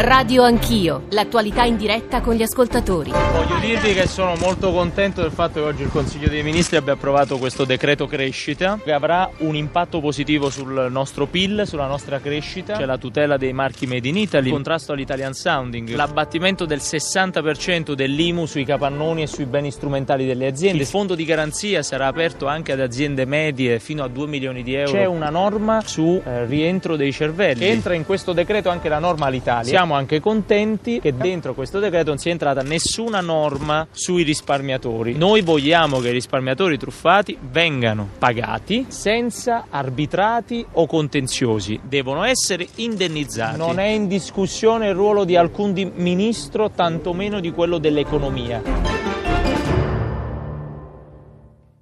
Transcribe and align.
Radio 0.00 0.44
Anch'io, 0.44 1.06
l'attualità 1.10 1.64
in 1.64 1.76
diretta 1.76 2.20
con 2.20 2.34
gli 2.34 2.42
ascoltatori. 2.42 3.10
Voglio 3.10 3.58
dirvi 3.58 3.94
che 3.94 4.06
sono 4.06 4.36
molto 4.36 4.70
contento 4.70 5.22
del 5.22 5.32
fatto 5.32 5.54
che 5.54 5.66
oggi 5.66 5.82
il 5.82 5.90
Consiglio 5.90 6.28
dei 6.28 6.44
Ministri 6.44 6.76
abbia 6.76 6.92
approvato 6.92 7.36
questo 7.36 7.64
decreto 7.64 8.06
crescita 8.06 8.78
che 8.80 8.92
avrà 8.92 9.28
un 9.38 9.56
impatto 9.56 9.98
positivo 9.98 10.50
sul 10.50 10.86
nostro 10.88 11.26
PIL, 11.26 11.64
sulla 11.66 11.88
nostra 11.88 12.20
crescita, 12.20 12.76
c'è 12.76 12.84
la 12.84 12.96
tutela 12.96 13.36
dei 13.36 13.52
marchi 13.52 13.88
made 13.88 14.06
in 14.06 14.16
Italy, 14.18 14.46
il 14.46 14.52
contrasto 14.52 14.92
all'Italian 14.92 15.34
sounding, 15.34 15.92
l'abbattimento 15.92 16.64
del 16.64 16.78
60% 16.78 17.94
dell'IMU 17.94 18.46
sui 18.46 18.64
capannoni 18.64 19.22
e 19.22 19.26
sui 19.26 19.46
beni 19.46 19.72
strumentali 19.72 20.26
delle 20.26 20.46
aziende. 20.46 20.80
Il 20.80 20.86
fondo 20.86 21.16
di 21.16 21.24
garanzia 21.24 21.82
sarà 21.82 22.06
aperto 22.06 22.46
anche 22.46 22.70
ad 22.70 22.78
aziende 22.78 23.24
medie 23.24 23.80
fino 23.80 24.04
a 24.04 24.08
2 24.08 24.28
milioni 24.28 24.62
di 24.62 24.74
euro. 24.74 24.92
C'è 24.92 25.06
una 25.06 25.30
norma 25.30 25.82
su 25.84 26.22
eh, 26.24 26.44
rientro 26.44 26.94
dei 26.94 27.10
cervelli. 27.12 27.64
Entra 27.64 27.94
in 27.94 28.06
questo 28.06 28.32
decreto 28.32 28.68
anche 28.68 28.88
la 28.88 29.00
norma 29.00 29.26
all'Italia. 29.26 29.64
Siamo 29.64 29.86
anche 29.94 30.20
contenti 30.20 31.00
che 31.00 31.14
dentro 31.14 31.54
questo 31.54 31.78
decreto 31.78 32.10
non 32.10 32.18
sia 32.18 32.32
entrata 32.32 32.62
nessuna 32.62 33.20
norma 33.20 33.86
sui 33.90 34.22
risparmiatori. 34.22 35.14
Noi 35.14 35.42
vogliamo 35.42 35.98
che 35.98 36.08
i 36.08 36.12
risparmiatori 36.12 36.78
truffati 36.78 37.36
vengano 37.40 38.08
pagati 38.18 38.86
senza 38.88 39.66
arbitrati 39.70 40.64
o 40.72 40.86
contenziosi. 40.86 41.80
Devono 41.82 42.24
essere 42.24 42.66
indennizzati. 42.76 43.56
Non 43.56 43.78
è 43.78 43.86
in 43.86 44.08
discussione 44.08 44.88
il 44.88 44.94
ruolo 44.94 45.24
di 45.24 45.36
alcun 45.36 45.72
di 45.72 45.90
ministro, 45.94 46.70
tantomeno 46.70 47.40
di 47.40 47.52
quello 47.52 47.78
dell'economia. 47.78 49.07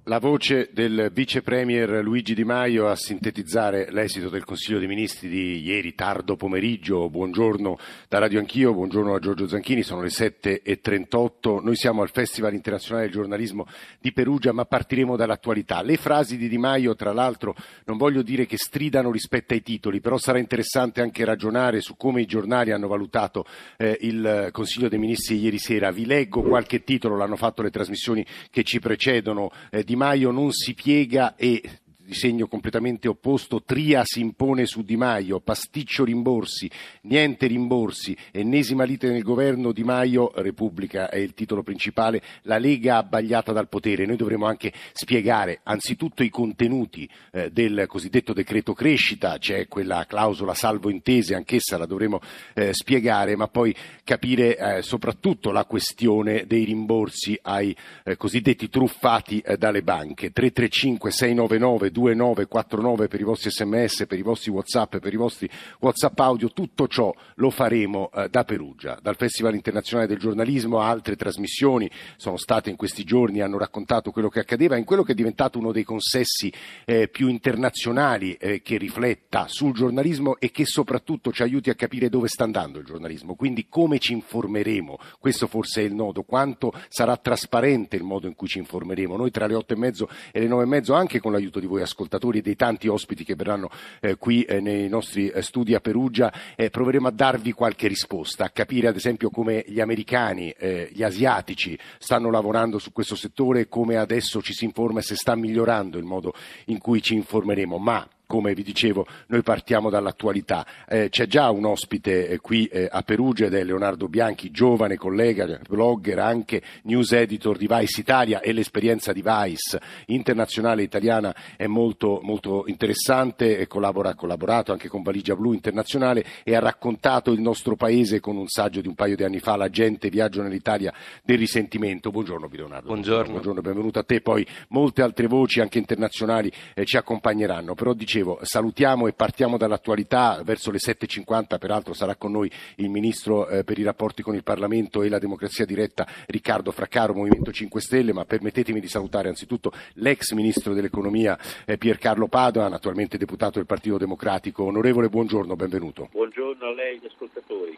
La 0.07 0.19
voce 0.19 0.69
del 0.71 1.11
vice 1.13 1.41
premier 1.41 2.01
Luigi 2.01 2.33
Di 2.33 2.45
Maio 2.45 2.87
a 2.87 2.95
sintetizzare 2.95 3.91
l'esito 3.91 4.29
del 4.29 4.45
Consiglio 4.45 4.79
dei 4.79 4.87
Ministri 4.87 5.27
di 5.27 5.61
ieri 5.61 5.95
tardo 5.95 6.37
pomeriggio. 6.37 7.09
Buongiorno 7.09 7.77
da 8.07 8.17
Radio 8.19 8.39
Anch'io, 8.39 8.73
buongiorno 8.73 9.13
a 9.13 9.19
Giorgio 9.19 9.49
Zanchini, 9.49 9.83
sono 9.83 10.01
le 10.01 10.07
7.38. 10.07 11.61
Noi 11.61 11.75
siamo 11.75 12.03
al 12.03 12.09
Festival 12.09 12.53
Internazionale 12.53 13.07
del 13.07 13.15
Giornalismo 13.15 13.67
di 13.99 14.13
Perugia, 14.13 14.53
ma 14.53 14.63
partiremo 14.63 15.17
dall'attualità. 15.17 15.81
Le 15.81 15.97
frasi 15.97 16.37
di 16.37 16.47
Di 16.47 16.57
Maio, 16.57 16.95
tra 16.95 17.11
l'altro, 17.11 17.53
non 17.83 17.97
voglio 17.97 18.21
dire 18.21 18.45
che 18.45 18.55
stridano 18.55 19.11
rispetto 19.11 19.55
ai 19.55 19.61
titoli, 19.61 19.99
però 19.99 20.17
sarà 20.17 20.39
interessante 20.39 21.01
anche 21.01 21.25
ragionare 21.25 21.81
su 21.81 21.97
come 21.97 22.21
i 22.21 22.25
giornali 22.25 22.71
hanno 22.71 22.87
valutato 22.87 23.43
eh, 23.75 23.97
il 24.03 24.51
Consiglio 24.53 24.87
dei 24.87 24.99
Ministri 24.99 25.37
ieri 25.37 25.59
sera. 25.59 25.91
Vi 25.91 26.05
leggo 26.05 26.43
qualche 26.43 26.85
titolo, 26.85 27.17
l'hanno 27.17 27.35
fatto 27.35 27.61
le 27.61 27.71
trasmissioni 27.71 28.25
che 28.49 28.63
ci 28.63 28.79
precedono. 28.79 29.51
Eh, 29.69 29.83
di 29.83 29.95
Maio 29.97 30.31
non 30.31 30.51
si 30.51 30.73
piega 30.73 31.35
e 31.35 31.61
di 32.07 32.13
segno 32.13 32.47
completamente 32.47 33.09
opposto, 33.09 33.61
Tria 33.63 34.03
si 34.05 34.21
impone 34.21 34.65
su 34.65 34.81
Di 34.81 34.95
Maio, 34.95 35.41
pasticcio 35.41 36.05
rimborsi, 36.05 36.71
niente 37.01 37.47
rimborsi, 37.47 38.15
ennesima 38.31 38.85
lite 38.85 39.11
nel 39.11 39.23
governo, 39.23 39.73
Di 39.73 39.83
Maio, 39.83 40.31
Repubblica 40.35 41.09
è 41.09 41.17
il 41.17 41.33
titolo 41.33 41.63
principale, 41.63 42.21
la 42.43 42.59
Lega 42.59 42.95
abbagliata 42.95 43.51
dal 43.51 43.67
potere. 43.67 44.05
Noi 44.05 44.15
dovremo 44.15 44.45
anche 44.45 44.71
spiegare 44.93 45.59
anzitutto 45.63 46.23
i 46.23 46.29
contenuti 46.29 47.09
eh, 47.33 47.51
del 47.51 47.83
cosiddetto 47.87 48.31
decreto 48.31 48.73
crescita, 48.73 49.37
c'è 49.37 49.67
quella 49.67 50.05
clausola 50.07 50.53
salvo 50.53 50.89
intese, 50.89 51.35
anch'essa 51.35 51.77
la 51.77 51.85
dovremo 51.85 52.21
eh, 52.53 52.73
spiegare, 52.73 53.35
ma 53.35 53.49
poi 53.49 53.75
capire 54.05 54.57
eh, 54.57 54.81
soprattutto 54.81 55.51
la 55.51 55.65
questione 55.65 56.45
dei 56.47 56.63
rimborsi 56.63 57.37
ai 57.41 57.75
eh, 58.05 58.15
cosiddetti 58.15 58.69
truffati 58.69 59.41
eh, 59.41 59.57
dalle 59.57 59.83
banche. 59.83 60.31
335 60.31 61.11
699 61.11 61.95
2949 61.97 63.07
per 63.07 63.19
i 63.19 63.23
vostri 63.23 63.49
sms, 63.49 64.05
per 64.05 64.19
i 64.19 64.21
vostri 64.21 64.51
whatsapp, 64.51 64.97
per 64.97 65.13
i 65.13 65.17
vostri 65.17 65.49
whatsapp 65.79 66.19
audio, 66.19 66.51
tutto 66.51 66.87
ciò 66.87 67.13
lo 67.35 67.49
faremo 67.49 68.11
eh, 68.13 68.29
da 68.29 68.43
Perugia, 68.43 68.99
dal 69.01 69.15
Festival 69.15 69.55
internazionale 69.55 70.07
del 70.07 70.19
giornalismo 70.19 70.79
a 70.79 70.89
altre 70.89 71.15
trasmissioni, 71.15 71.89
sono 72.17 72.37
state 72.37 72.69
in 72.69 72.75
questi 72.75 73.03
giorni, 73.03 73.41
hanno 73.41 73.57
raccontato 73.57 74.11
quello 74.11 74.29
che 74.29 74.39
accadeva 74.39 74.77
in 74.77 74.83
quello 74.83 75.01
che 75.01 75.13
è 75.13 75.15
diventato 75.15 75.57
uno 75.57 75.71
dei 75.71 75.83
consessi 75.83 76.53
eh, 76.85 77.07
più 77.07 77.29
internazionali 77.29 78.33
eh, 78.33 78.61
che 78.61 78.77
rifletta 78.77 79.47
sul 79.47 79.73
giornalismo 79.73 80.37
e 80.37 80.51
che 80.51 80.65
soprattutto 80.65 81.31
ci 81.31 81.41
aiuti 81.41 81.71
a 81.71 81.75
capire 81.75 82.09
dove 82.09 82.27
sta 82.27 82.43
andando 82.43 82.77
il 82.77 82.85
giornalismo, 82.85 83.33
quindi 83.33 83.67
come 83.67 83.97
ci 83.97 84.13
informeremo, 84.13 84.99
questo 85.19 85.47
forse 85.47 85.81
è 85.81 85.85
il 85.85 85.95
nodo, 85.95 86.21
quanto 86.21 86.73
sarà 86.89 87.17
trasparente 87.17 87.95
il 87.95 88.03
modo 88.03 88.27
in 88.27 88.35
cui 88.35 88.47
ci 88.47 88.59
informeremo. 88.59 89.17
Noi 89.17 89.31
tra 89.31 89.47
le 89.47 89.55
otto 89.55 89.73
e 89.73 89.77
mezzo 89.77 90.07
e 90.31 90.39
le 90.39 90.47
nove 90.47 90.63
e 90.63 90.67
mezzo, 90.67 90.93
anche 90.93 91.19
con 91.19 91.31
l'aiuto 91.31 91.59
di 91.59 91.65
voi 91.65 91.81
ascoltatori 91.87 92.39
e 92.39 92.41
dei 92.41 92.55
tanti 92.55 92.87
ospiti 92.87 93.23
che 93.23 93.35
verranno 93.35 93.69
eh, 93.99 94.17
qui 94.17 94.43
eh, 94.43 94.59
nei 94.59 94.87
nostri 94.87 95.29
eh, 95.29 95.41
studi 95.41 95.73
a 95.73 95.79
Perugia, 95.79 96.31
eh, 96.55 96.69
proveremo 96.69 97.07
a 97.07 97.11
darvi 97.11 97.51
qualche 97.53 97.87
risposta, 97.87 98.45
a 98.45 98.49
capire 98.49 98.87
ad 98.87 98.95
esempio 98.95 99.29
come 99.29 99.63
gli 99.67 99.79
americani, 99.79 100.51
eh, 100.51 100.89
gli 100.91 101.03
asiatici 101.03 101.77
stanno 101.97 102.29
lavorando 102.29 102.79
su 102.79 102.91
questo 102.91 103.15
settore, 103.15 103.67
come 103.67 103.97
adesso 103.97 104.41
ci 104.41 104.53
si 104.53 104.65
informa 104.65 104.99
e 104.99 105.03
se 105.03 105.15
sta 105.15 105.35
migliorando 105.35 105.97
il 105.97 106.05
modo 106.05 106.33
in 106.65 106.77
cui 106.77 107.01
ci 107.01 107.15
informeremo. 107.15 107.77
Ma 107.77 108.07
come 108.27 108.53
vi 108.53 108.61
dicevo, 108.61 109.07
noi 109.27 109.41
partiamo 109.41 109.89
dall'attualità. 109.89 110.65
Eh, 110.87 111.07
c'è 111.09 111.25
già 111.25 111.49
un 111.49 111.65
ospite 111.65 112.27
eh, 112.27 112.39
qui 112.39 112.65
eh, 112.65 112.87
a 112.91 113.01
Perugia 113.01 113.45
ed 113.45 113.53
è 113.53 113.63
Leonardo 113.63 114.09
Bianchi, 114.09 114.51
giovane 114.51 114.97
collega, 114.97 115.59
blogger, 115.67 116.19
anche 116.19 116.61
news 116.83 117.13
editor 117.13 117.57
di 117.57 117.67
Vice 117.67 118.01
Italia 118.01 118.41
e 118.41 118.51
l'esperienza 118.51 119.13
di 119.13 119.23
Vice 119.23 119.79
internazionale 120.07 120.83
italiana 120.83 121.33
è 121.55 121.67
molto, 121.67 122.19
molto 122.21 122.65
interessante, 122.67 123.57
e 123.57 123.65
collabora, 123.65 124.09
ha 124.09 124.15
collaborato 124.15 124.73
anche 124.73 124.89
con 124.89 125.01
Valigia 125.01 125.35
Blu 125.35 125.53
Internazionale 125.53 126.25
e 126.43 126.53
ha 126.53 126.59
raccontato 126.59 127.31
il 127.31 127.39
nostro 127.39 127.77
paese 127.77 128.19
con 128.19 128.35
un 128.35 128.47
saggio 128.47 128.81
di 128.81 128.89
un 128.89 128.95
paio 128.95 129.15
di 129.15 129.23
anni 129.23 129.39
fa, 129.39 129.55
La 129.55 129.69
gente 129.69 130.09
viaggio 130.09 130.41
nell'Italia 130.41 130.93
del 131.23 131.37
risentimento. 131.37 132.11
Buongiorno 132.11 132.49
Leonardo. 132.51 132.87
Buongiorno. 132.87 133.31
Buongiorno, 133.31 133.61
benvenuto 133.61 133.99
a 133.99 134.03
te. 134.03 134.19
Poi 134.19 134.45
molte 134.69 135.01
altre 135.01 135.27
voci 135.27 135.61
anche 135.61 135.77
internazionali 135.77 136.51
eh, 136.73 136.83
ci 136.83 136.97
accompagneranno, 136.97 137.73
però 137.73 137.93
dicevo 137.93 138.16
dicevo, 138.17 138.39
salutiamo 138.41 139.07
e 139.07 139.13
partiamo 139.13 139.57
dall'attualità, 139.57 140.41
verso 140.43 140.71
le 140.71 140.79
7.50 140.79 141.59
peraltro 141.59 141.93
sarà 141.93 142.15
con 142.15 142.31
noi 142.31 142.51
il 142.75 142.89
Ministro 142.89 143.47
eh, 143.47 143.63
per 143.63 143.77
i 143.77 143.83
rapporti 143.83 144.23
con 144.23 144.33
il 144.35 144.43
Parlamento 144.43 145.03
e 145.03 145.09
la 145.09 145.19
democrazia 145.19 145.65
diretta 145.65 146.07
Riccardo 146.25 146.71
Fraccaro, 146.71 147.13
Movimento 147.13 147.51
5 147.51 147.79
Stelle, 147.79 148.13
ma 148.13 148.25
permettetemi 148.25 148.79
di 148.79 148.87
salutare 148.87 149.29
anzitutto 149.29 149.71
l'ex 149.95 150.31
Ministro 150.31 150.73
dell'Economia 150.73 151.37
eh, 151.65 151.77
Piercarlo 151.77 152.27
Padoan, 152.27 152.73
attualmente 152.73 153.17
deputato 153.17 153.57
del 153.57 153.67
Partito 153.67 153.97
Democratico. 153.97 154.63
Onorevole, 154.63 155.09
buongiorno, 155.09 155.55
benvenuto. 155.55 156.09
Buongiorno 156.11 156.65
a 156.65 156.73
lei 156.73 156.97
agli 156.97 157.05
ascoltatori 157.05 157.77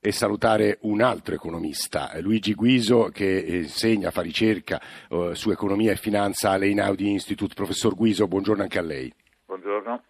e 0.00 0.12
salutare 0.12 0.78
un 0.82 1.00
altro 1.00 1.34
economista, 1.34 2.12
Luigi 2.20 2.54
Guiso, 2.54 3.10
che 3.12 3.44
insegna, 3.48 4.12
fa 4.12 4.22
ricerca 4.22 4.80
eh, 5.08 5.30
su 5.32 5.50
economia 5.50 5.90
e 5.92 5.96
finanza 5.96 6.50
all'Einaudi 6.50 7.10
Institute. 7.10 7.54
Professor 7.54 7.94
Guiso, 7.96 8.28
buongiorno 8.28 8.62
anche 8.62 8.78
a 8.78 8.82
lei. 8.82 9.12
Buongiorno. 9.46 10.02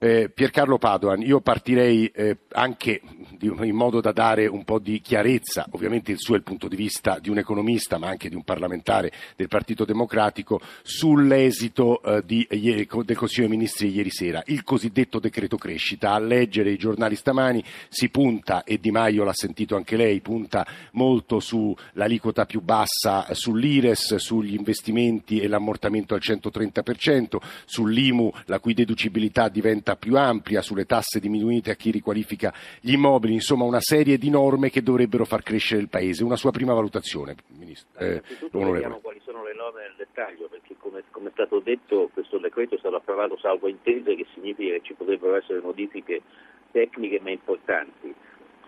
Eh, 0.00 0.30
Piercarlo 0.32 0.78
Padoan, 0.78 1.22
io 1.22 1.40
partirei 1.40 2.06
eh, 2.14 2.36
anche 2.52 3.00
in 3.40 3.74
modo 3.74 4.00
da 4.00 4.12
dare 4.12 4.46
un 4.46 4.62
po' 4.62 4.78
di 4.78 5.00
chiarezza, 5.00 5.66
ovviamente 5.72 6.12
il 6.12 6.20
suo 6.20 6.34
è 6.34 6.36
il 6.36 6.44
punto 6.44 6.68
di 6.68 6.76
vista 6.76 7.18
di 7.18 7.30
un 7.30 7.38
economista 7.38 7.98
ma 7.98 8.06
anche 8.06 8.28
di 8.28 8.36
un 8.36 8.44
parlamentare 8.44 9.10
del 9.34 9.48
Partito 9.48 9.84
Democratico, 9.84 10.60
sull'esito 10.82 12.00
eh, 12.02 12.22
di, 12.24 12.46
del 12.48 12.86
Consiglio 12.86 13.48
dei 13.48 13.56
Ministri 13.56 13.92
ieri 13.92 14.10
sera, 14.10 14.40
il 14.46 14.62
cosiddetto 14.62 15.18
decreto 15.18 15.56
crescita. 15.56 16.12
A 16.12 16.20
leggere 16.20 16.70
i 16.70 16.78
giornali 16.78 17.16
stamani 17.16 17.64
si 17.88 18.08
punta, 18.08 18.62
e 18.62 18.78
Di 18.78 18.92
Maio 18.92 19.24
l'ha 19.24 19.32
sentito 19.32 19.74
anche 19.74 19.96
lei, 19.96 20.20
punta 20.20 20.64
molto 20.92 21.40
sull'aliquota 21.40 22.46
più 22.46 22.60
bassa 22.60 23.26
sull'Ires, 23.32 24.14
sugli 24.14 24.54
investimenti 24.54 25.40
e 25.40 25.48
l'ammortamento 25.48 26.14
al 26.14 26.20
130%, 26.22 27.38
sull'IMU 27.64 28.32
la 28.44 28.60
cui 28.60 28.74
deducibilità 28.74 29.48
diventa 29.48 29.87
scelta 29.88 29.96
più 29.96 30.16
ampia 30.16 30.60
sulle 30.60 30.84
tasse 30.84 31.20
diminuite 31.20 31.70
a 31.70 31.74
chi 31.74 31.90
riqualifica 31.90 32.52
gli 32.80 32.92
immobili, 32.92 33.32
insomma 33.32 33.64
una 33.64 33.80
serie 33.80 34.18
di 34.18 34.28
norme 34.28 34.70
che 34.70 34.82
dovrebbero 34.82 35.24
far 35.24 35.42
crescere 35.42 35.80
il 35.80 35.88
Paese. 35.88 36.24
Una 36.24 36.36
sua 36.36 36.50
prima 36.50 36.74
valutazione, 36.74 37.36
Ministro. 37.58 37.98
Eh, 37.98 38.22
vediamo 38.50 38.98
quali 38.98 39.20
sono 39.24 39.44
le 39.44 39.54
norme 39.54 39.82
nel 39.82 39.94
dettaglio, 39.96 40.48
perché 40.48 40.74
come, 40.78 41.04
come, 41.10 41.28
è 41.28 41.32
stato 41.32 41.60
detto 41.60 42.10
questo 42.12 42.38
decreto 42.38 42.74
è 42.74 42.78
stato 42.78 42.96
approvato 42.96 43.38
salvo 43.38 43.68
intese, 43.68 44.14
che 44.14 44.26
significa 44.34 44.74
che 44.74 44.82
ci 44.82 44.94
potrebbero 44.94 45.36
essere 45.36 45.60
modifiche 45.60 46.22
tecniche 46.70 47.20
ma 47.20 47.30
importanti. 47.30 48.14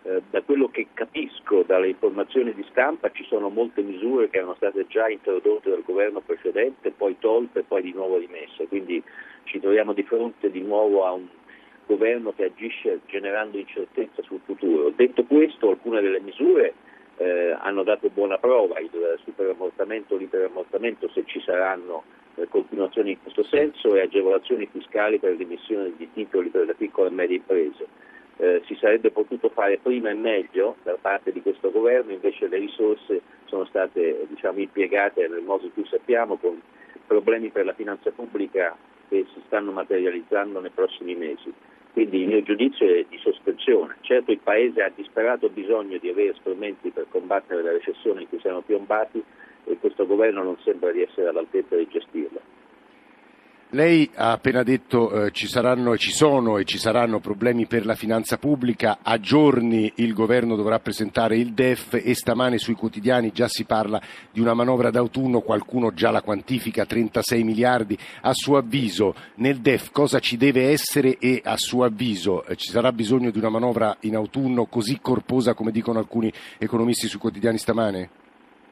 Eh, 0.02 0.22
da 0.30 0.40
quello 0.40 0.68
che 0.68 0.86
capisco 0.94 1.62
dalle 1.62 1.88
informazioni 1.88 2.54
di 2.54 2.64
stampa 2.70 3.10
ci 3.10 3.22
sono 3.24 3.50
molte 3.50 3.82
misure 3.82 4.30
che 4.30 4.38
erano 4.38 4.54
state 4.54 4.86
già 4.86 5.08
introdotte 5.08 5.68
dal 5.68 5.82
governo 5.84 6.20
precedente, 6.20 6.90
poi 6.90 7.18
tolte 7.18 7.58
e 7.58 7.64
poi 7.64 7.82
di 7.82 7.92
nuovo 7.92 8.16
rimesse, 8.16 8.66
quindi 8.66 9.02
ci 9.44 9.60
troviamo 9.60 9.92
di 9.92 10.02
fronte 10.02 10.50
di 10.50 10.62
nuovo 10.62 11.04
a 11.04 11.12
un 11.12 11.26
governo 11.84 12.32
che 12.32 12.44
agisce 12.44 13.00
generando 13.06 13.58
incertezza 13.58 14.22
sul 14.22 14.40
futuro. 14.44 14.90
Detto 14.90 15.24
questo, 15.24 15.68
alcune 15.68 16.00
delle 16.00 16.20
misure 16.20 16.72
eh, 17.18 17.54
hanno 17.60 17.82
dato 17.82 18.08
buona 18.08 18.38
prova, 18.38 18.78
il 18.78 18.90
superammortamento, 19.24 20.16
l'iperammortamento, 20.16 21.10
se 21.10 21.24
ci 21.26 21.40
saranno 21.40 22.04
eh, 22.36 22.48
continuazioni 22.48 23.10
in 23.10 23.22
questo 23.22 23.42
senso, 23.44 23.94
e 23.94 24.00
agevolazioni 24.00 24.66
fiscali 24.72 25.18
per 25.18 25.36
l'emissione 25.36 25.92
di 25.94 26.08
titoli 26.14 26.48
per 26.48 26.64
le 26.64 26.74
piccole 26.74 27.08
e 27.08 27.12
medie 27.12 27.36
imprese. 27.36 28.08
Eh, 28.40 28.62
si 28.64 28.74
sarebbe 28.76 29.10
potuto 29.10 29.50
fare 29.50 29.78
prima 29.78 30.08
e 30.08 30.14
meglio 30.14 30.76
da 30.82 30.96
parte 30.98 31.30
di 31.30 31.42
questo 31.42 31.70
governo, 31.70 32.12
invece 32.12 32.48
le 32.48 32.56
risorse 32.56 33.20
sono 33.44 33.66
state 33.66 34.26
diciamo, 34.28 34.60
impiegate 34.60 35.28
nel 35.28 35.42
modo 35.42 35.66
in 35.66 35.74
cui 35.74 35.84
sappiamo 35.86 36.36
con 36.36 36.58
problemi 37.06 37.50
per 37.50 37.66
la 37.66 37.74
finanza 37.74 38.10
pubblica 38.10 38.74
che 39.08 39.26
si 39.34 39.42
stanno 39.46 39.72
materializzando 39.72 40.60
nei 40.60 40.70
prossimi 40.70 41.14
mesi. 41.14 41.52
Quindi 41.92 42.22
il 42.22 42.28
mio 42.28 42.42
giudizio 42.42 42.86
è 42.86 43.04
di 43.08 43.18
sospensione. 43.18 43.96
Certo 44.00 44.30
il 44.30 44.38
Paese 44.38 44.82
ha 44.82 44.92
disperato 44.94 45.48
bisogno 45.50 45.98
di 45.98 46.08
avere 46.08 46.34
strumenti 46.38 46.90
per 46.90 47.06
combattere 47.10 47.62
la 47.62 47.72
recessione 47.72 48.22
in 48.22 48.28
cui 48.28 48.40
siamo 48.40 48.62
piombati 48.62 49.22
e 49.64 49.76
questo 49.78 50.06
governo 50.06 50.42
non 50.42 50.56
sembra 50.62 50.92
di 50.92 51.02
essere 51.02 51.28
all'altezza 51.28 51.76
di 51.76 51.88
gestirla. 51.88 52.40
Lei 53.72 54.10
ha 54.16 54.32
appena 54.32 54.64
detto 54.64 55.26
eh, 55.26 55.30
ci 55.30 55.46
saranno 55.46 55.92
e 55.92 55.98
ci 55.98 56.10
sono 56.10 56.58
e 56.58 56.64
ci 56.64 56.76
saranno 56.76 57.20
problemi 57.20 57.66
per 57.66 57.86
la 57.86 57.94
finanza 57.94 58.36
pubblica, 58.36 58.98
a 59.00 59.20
giorni 59.20 59.92
il 59.96 60.12
governo 60.12 60.56
dovrà 60.56 60.80
presentare 60.80 61.36
il 61.36 61.52
DEF 61.52 61.94
e 61.94 62.12
stamane 62.14 62.58
sui 62.58 62.74
quotidiani 62.74 63.30
già 63.30 63.46
si 63.46 63.64
parla 63.64 64.00
di 64.32 64.40
una 64.40 64.54
manovra 64.54 64.90
d'autunno, 64.90 65.42
qualcuno 65.42 65.92
già 65.92 66.10
la 66.10 66.20
quantifica 66.20 66.84
36 66.84 67.44
miliardi. 67.44 67.96
A 68.22 68.32
suo 68.32 68.56
avviso 68.56 69.14
nel 69.36 69.58
DEF 69.58 69.92
cosa 69.92 70.18
ci 70.18 70.36
deve 70.36 70.70
essere 70.70 71.16
e 71.18 71.40
a 71.44 71.56
suo 71.56 71.84
avviso 71.84 72.44
eh, 72.46 72.56
ci 72.56 72.70
sarà 72.70 72.90
bisogno 72.90 73.30
di 73.30 73.38
una 73.38 73.50
manovra 73.50 73.96
in 74.00 74.16
autunno 74.16 74.64
così 74.64 74.98
corposa 75.00 75.54
come 75.54 75.70
dicono 75.70 76.00
alcuni 76.00 76.32
economisti 76.58 77.06
sui 77.06 77.20
quotidiani 77.20 77.58
stamane? 77.58 78.10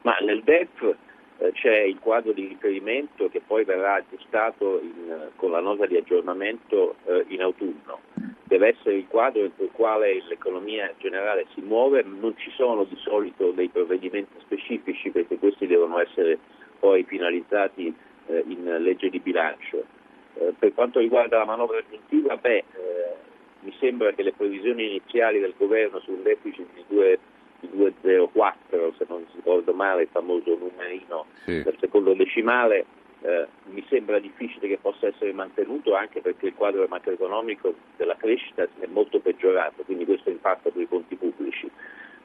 Ma 0.01 0.17
nel 0.25 0.43
DEF 0.43 1.07
eh, 1.39 1.51
c'è 1.53 1.79
il 1.79 1.99
quadro 1.99 2.31
di 2.33 2.47
riferimento 2.47 3.29
che 3.29 3.41
poi 3.45 3.63
verrà 3.63 3.95
aggiustato 3.95 4.79
in, 4.81 5.29
con 5.35 5.51
la 5.51 5.61
nota 5.61 5.85
di 5.85 5.95
aggiornamento 5.95 6.95
eh, 7.05 7.25
in 7.29 7.41
autunno. 7.41 8.01
Deve 8.43 8.69
essere 8.69 8.95
il 8.95 9.07
quadro 9.07 9.43
entro 9.43 9.63
il 9.63 9.71
quale 9.71 10.21
l'economia 10.27 10.91
generale 10.97 11.45
si 11.53 11.61
muove, 11.61 12.03
non 12.03 12.35
ci 12.37 12.51
sono 12.51 12.83
di 12.83 12.95
solito 12.97 13.51
dei 13.51 13.69
provvedimenti 13.69 14.33
specifici 14.39 15.11
perché 15.11 15.37
questi 15.37 15.67
devono 15.67 15.99
essere 15.99 16.37
poi 16.79 17.03
finalizzati 17.03 17.93
eh, 18.27 18.43
in 18.47 18.63
legge 18.79 19.09
di 19.09 19.19
bilancio. 19.19 19.85
Eh, 20.33 20.53
per 20.57 20.73
quanto 20.73 20.99
riguarda 20.99 21.37
la 21.37 21.45
manovra 21.45 21.77
aggiuntiva, 21.77 22.35
beh, 22.37 22.57
eh, 22.57 22.63
mi 23.61 23.73
sembra 23.79 24.11
che 24.13 24.23
le 24.23 24.33
previsioni 24.33 24.87
iniziali 24.87 25.39
del 25.39 25.53
governo 25.57 25.99
sul 25.99 26.21
deficit 26.21 26.67
di 26.73 26.83
2 26.87 27.19
204, 27.67 28.93
se 28.97 29.05
non 29.07 29.25
ricordo 29.35 29.73
male, 29.73 30.03
il 30.03 30.09
famoso 30.11 30.57
numerino 30.57 31.25
sì. 31.43 31.61
del 31.63 31.75
secondo 31.79 32.13
decimale, 32.13 32.85
eh, 33.21 33.47
mi 33.65 33.85
sembra 33.89 34.19
difficile 34.19 34.67
che 34.67 34.77
possa 34.81 35.07
essere 35.07 35.33
mantenuto 35.33 35.93
anche 35.93 36.21
perché 36.21 36.47
il 36.47 36.53
quadro 36.55 36.85
macroeconomico 36.87 37.73
della 37.97 38.15
crescita 38.15 38.63
è 38.63 38.87
molto 38.87 39.19
peggiorato, 39.19 39.83
quindi 39.83 40.05
questo 40.05 40.29
impatta 40.29 40.71
sui 40.71 40.87
conti 40.87 41.15
pubblici. 41.15 41.69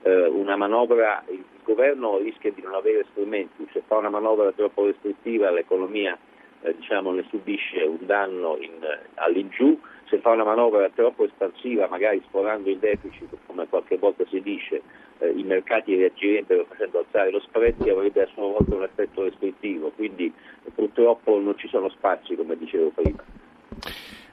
Eh, 0.02 0.26
una 0.26 0.54
manovra, 0.54 1.24
il 1.28 1.42
governo 1.64 2.18
rischia 2.18 2.52
di 2.52 2.62
non 2.62 2.74
avere 2.74 3.06
strumenti, 3.10 3.66
se 3.72 3.82
fa 3.86 3.96
una 3.96 4.10
manovra 4.10 4.52
troppo 4.52 4.84
restrittiva 4.84 5.50
l'economia 5.50 6.16
eh, 6.64 6.74
diciamo, 6.76 7.10
ne 7.12 7.24
subisce 7.28 7.82
un 7.82 7.98
danno 8.00 8.56
in, 8.60 8.72
all'ingiù, 9.14 9.78
se 10.08 10.18
fa 10.18 10.30
una 10.30 10.44
manovra 10.44 10.88
troppo 10.94 11.24
espansiva, 11.24 11.88
magari 11.88 12.22
sforando 12.26 12.70
il 12.70 12.78
deficit, 12.78 13.36
come 13.46 13.66
qualche 13.68 13.98
volta 13.98 14.24
si 14.28 14.40
dice, 14.40 14.82
eh, 15.24 15.32
i 15.36 15.42
mercati 15.42 15.96
reagirebbero 15.96 16.66
facendo 16.68 16.98
alzare 16.98 17.30
lo 17.30 17.40
spread 17.40 17.82
che 17.82 17.90
avrebbe 17.90 18.22
a 18.22 18.28
sua 18.34 18.42
volta 18.42 18.74
un 18.74 18.82
effetto 18.82 19.22
restrittivo, 19.22 19.90
quindi 19.90 20.32
purtroppo 20.74 21.38
non 21.38 21.56
ci 21.56 21.68
sono 21.68 21.88
spazi 21.88 22.34
come 22.34 22.56
dicevo 22.56 22.90
prima. 22.90 23.22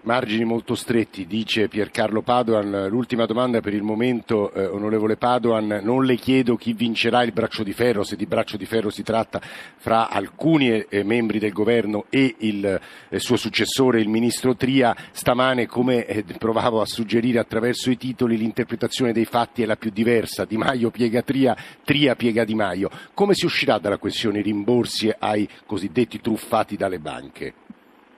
Margini 0.04 0.46
molto 0.46 0.74
stretti, 0.74 1.28
dice 1.28 1.68
Piercarlo 1.68 2.24
Padoan. 2.24 2.88
L'ultima 2.90 3.28
domanda 3.28 3.62
per 3.62 3.76
il 3.76 3.84
momento, 3.84 4.52
eh, 4.52 4.66
onorevole 4.66 5.16
Padoan, 5.16 5.82
non 5.84 6.06
le 6.06 6.16
chiedo 6.16 6.56
chi 6.56 6.74
vincerà 6.74 7.22
il 7.22 7.32
braccio 7.32 7.62
di 7.62 7.72
ferro, 7.72 8.02
se 8.04 8.16
di 8.16 8.26
braccio 8.26 8.58
di 8.58 8.66
ferro 8.66 8.90
si 8.90 9.04
tratta 9.04 9.40
fra 9.42 10.10
alcuni 10.10 10.72
eh, 10.72 11.04
membri 11.04 11.38
del 11.38 11.52
governo 11.52 12.06
e 12.10 12.34
il 12.40 12.66
eh, 13.10 13.20
suo 13.20 13.36
successore, 13.36 14.02
il 14.02 14.10
ministro 14.10 14.56
Tria. 14.56 14.96
Stamane, 15.12 15.68
come 15.68 16.06
eh, 16.08 16.24
provavo 16.24 16.82
a 16.82 16.86
suggerire 16.86 17.38
attraverso 17.38 17.92
i 17.92 17.98
titoli, 17.98 18.38
l'interpretazione 18.38 19.14
dei 19.14 19.26
fatti 19.26 19.62
è 19.62 19.68
la 19.68 19.76
più 19.76 19.92
diversa. 19.92 20.46
Di 20.46 20.58
Maio 20.58 20.90
piega 20.90 21.22
Tria, 21.22 21.56
Tria 21.84 22.16
piega 22.16 22.44
Di 22.44 22.56
Maio. 22.56 22.90
Come 23.14 23.36
si 23.36 23.46
uscirà 23.46 23.78
dalla 23.78 24.00
questione 24.00 24.42
rimborsi 24.42 25.14
ai 25.16 25.48
cosiddetti 25.68 26.20
truffati 26.20 26.76
dalle 26.76 26.98
banche? 26.98 27.54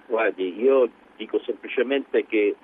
Guardi, 0.08 0.62
io 0.62 0.90
dico 1.24 1.40
semplicemente 1.40 2.26
che 2.26 2.56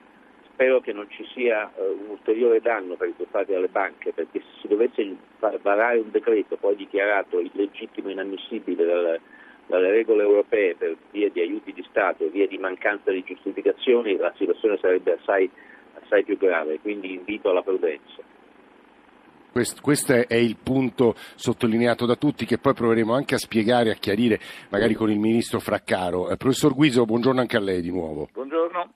spero 0.52 0.82
che 0.82 0.92
non 0.92 1.10
ci 1.10 1.26
sia 1.34 1.72
uh, 1.74 2.04
un 2.04 2.10
ulteriore 2.10 2.60
danno 2.60 2.96
per 2.96 3.08
i 3.08 3.16
truffati 3.16 3.54
dalle 3.54 3.70
banche, 3.70 4.12
perché 4.12 4.42
se 4.42 4.62
si 4.62 4.68
dovesse 4.68 5.16
varare 5.62 6.00
un 6.00 6.12
decreto 6.12 6.58
poi 6.58 6.76
dichiarato 6.76 7.40
illegittimo 7.40 8.10
e 8.10 8.12
inammissibile 8.12 8.86
dalle, 8.86 9.22
dalle 9.68 9.92
regole 9.92 10.24
europee 10.24 10.76
per 10.76 10.98
via 11.12 11.30
di 11.30 11.40
aiuti 11.40 11.72
di 11.72 11.86
Stato 11.90 12.26
e 12.26 12.30
via 12.30 12.48
di 12.48 12.58
mancanza 12.58 13.12
di 13.12 13.24
giustificazioni, 13.24 14.18
la 14.18 14.34
situazione 14.36 14.78
sarebbe 14.78 15.14
assai, 15.14 15.50
assai 16.02 16.26
più 16.26 16.38
grave, 16.38 16.80
quindi 16.80 17.14
invito 17.14 17.50
alla 17.50 17.64
prudenza. 17.64 18.22
Questo 19.52 20.14
è 20.28 20.36
il 20.36 20.58
punto 20.62 21.16
sottolineato 21.36 22.06
da 22.06 22.16
tutti 22.16 22.46
che 22.46 22.60
poi 22.60 22.74
proveremo 22.74 23.14
anche 23.14 23.36
a 23.36 23.40
spiegare, 23.40 23.92
a 23.92 23.96
chiarire 23.96 24.40
magari 24.70 24.94
con 24.94 25.10
il 25.10 25.20
Ministro 25.20 25.60
Fraccaro. 25.60 26.30
Eh, 26.30 26.38
professor 26.38 26.74
Guiso, 26.74 27.06
buongiorno 27.06 27.40
anche 27.40 27.58
a 27.58 27.62
lei 27.62 27.82
di 27.82 27.90
nuovo. 27.90 28.30
Buongiorno. 28.32 28.94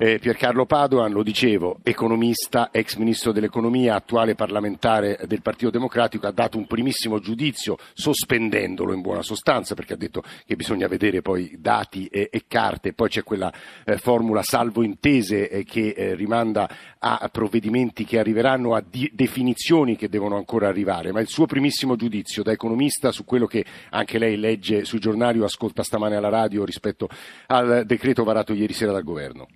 Eh, 0.00 0.18
Piercarlo 0.18 0.64
Padoan, 0.64 1.12
lo 1.12 1.22
dicevo, 1.22 1.80
economista, 1.82 2.70
ex 2.72 2.96
ministro 2.96 3.32
dell'economia, 3.32 3.96
attuale 3.96 4.34
parlamentare 4.34 5.18
del 5.26 5.42
Partito 5.42 5.70
Democratico, 5.70 6.26
ha 6.26 6.32
dato 6.32 6.56
un 6.56 6.66
primissimo 6.66 7.18
giudizio 7.18 7.76
sospendendolo 7.92 8.92
in 8.92 9.00
buona 9.00 9.22
sostanza 9.22 9.74
perché 9.74 9.94
ha 9.94 9.96
detto 9.96 10.22
che 10.46 10.56
bisogna 10.56 10.86
vedere 10.86 11.20
poi 11.20 11.56
dati 11.58 12.06
e, 12.06 12.28
e 12.30 12.44
carte, 12.46 12.92
poi 12.92 13.08
c'è 13.08 13.24
quella 13.24 13.52
eh, 13.84 13.98
formula 13.98 14.42
salvo 14.42 14.82
intese 14.82 15.50
eh, 15.50 15.64
che 15.64 15.88
eh, 15.88 16.14
rimanda 16.14 16.68
a 17.00 17.28
provvedimenti 17.30 18.04
che 18.04 18.18
arriveranno, 18.18 18.74
a 18.74 18.82
di- 18.84 19.10
definizioni 19.12 19.96
che 19.96 20.08
devono 20.08 20.36
ancora 20.36 20.68
arrivare, 20.68 21.12
ma 21.12 21.20
il 21.20 21.28
suo 21.28 21.46
primissimo 21.46 21.96
giudizio 21.96 22.42
da 22.42 22.52
economista 22.52 23.12
su 23.12 23.24
quello 23.24 23.46
che 23.46 23.64
anche 23.90 24.18
lei 24.18 24.36
legge 24.36 24.84
sui 24.84 24.98
giornali 24.98 25.40
o 25.40 25.44
ascolta 25.44 25.82
stamane 25.82 26.16
alla 26.16 26.28
radio 26.28 26.64
rispetto 26.64 27.08
al 27.46 27.84
decreto 27.84 28.24
varato 28.24 28.52
ieri 28.52 28.72
sera 28.72 28.92
dal 28.92 29.04
governo. 29.04 29.46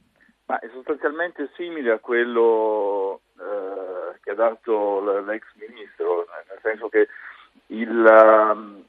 Ma 0.47 0.59
è 0.59 0.69
sostanzialmente 0.73 1.51
simile 1.57 1.93
a 1.93 1.99
quello 1.99 3.23
eh, 3.39 4.19
che 4.23 4.31
ha 4.31 4.35
dato 4.35 5.23
l'ex 5.25 5.45
ministro, 5.55 6.27
nel 6.49 6.59
senso 6.63 6.89
che 6.89 7.09
il, 7.69 8.85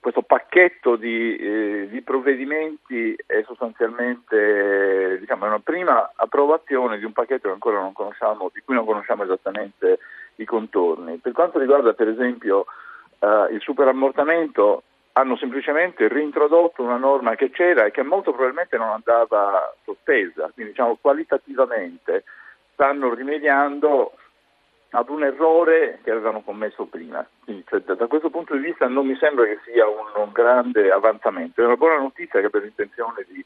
questo 0.00 0.22
pacchetto 0.22 0.96
di, 0.96 1.36
eh, 1.36 1.88
di, 1.90 2.00
provvedimenti 2.02 3.14
è 3.26 3.42
sostanzialmente 3.44 5.18
diciamo, 5.20 5.46
una 5.46 5.58
prima 5.58 6.12
approvazione 6.14 6.98
di 6.98 7.04
un 7.04 7.12
pacchetto 7.12 7.52
di 7.52 7.58
cui 7.58 7.72
non 7.72 7.92
conosciamo 7.92 9.24
esattamente 9.24 9.98
i 10.36 10.44
contorni. 10.44 11.18
Per 11.18 11.32
quanto 11.32 11.58
riguarda 11.58 11.92
per 11.92 12.08
esempio 12.08 12.66
eh, 13.18 13.48
il 13.52 13.60
superammortamento, 13.60 14.82
hanno 15.12 15.36
semplicemente 15.36 16.06
reintrodotto 16.06 16.82
una 16.82 16.96
norma 16.96 17.34
che 17.34 17.50
c'era 17.50 17.84
e 17.84 17.90
che 17.90 18.02
molto 18.02 18.30
probabilmente 18.30 18.76
non 18.76 18.90
andava 18.90 19.74
sottesa, 19.84 20.48
quindi 20.54 20.72
diciamo 20.72 20.96
qualitativamente 21.00 22.24
stanno 22.72 23.12
rimediando 23.12 24.12
ad 24.90 25.08
un 25.08 25.22
errore 25.22 25.98
che 26.02 26.10
avevano 26.10 26.40
commesso 26.42 26.86
prima. 26.86 27.26
Quindi, 27.44 27.64
cioè, 27.68 27.80
da, 27.80 28.06
questo 28.06 28.30
punto 28.30 28.54
di 28.54 28.60
vista 28.60 28.88
non 28.88 29.06
mi 29.06 29.16
sembra 29.16 29.44
che 29.44 29.58
sia 29.64 29.86
un, 29.86 30.06
un 30.14 30.32
grande 30.32 30.90
avanzamento. 30.90 31.60
È 31.60 31.66
una 31.66 31.76
buona 31.76 31.98
notizia 31.98 32.40
che 32.40 32.50
per 32.50 32.62
l'intenzione 32.62 33.26
di, 33.28 33.44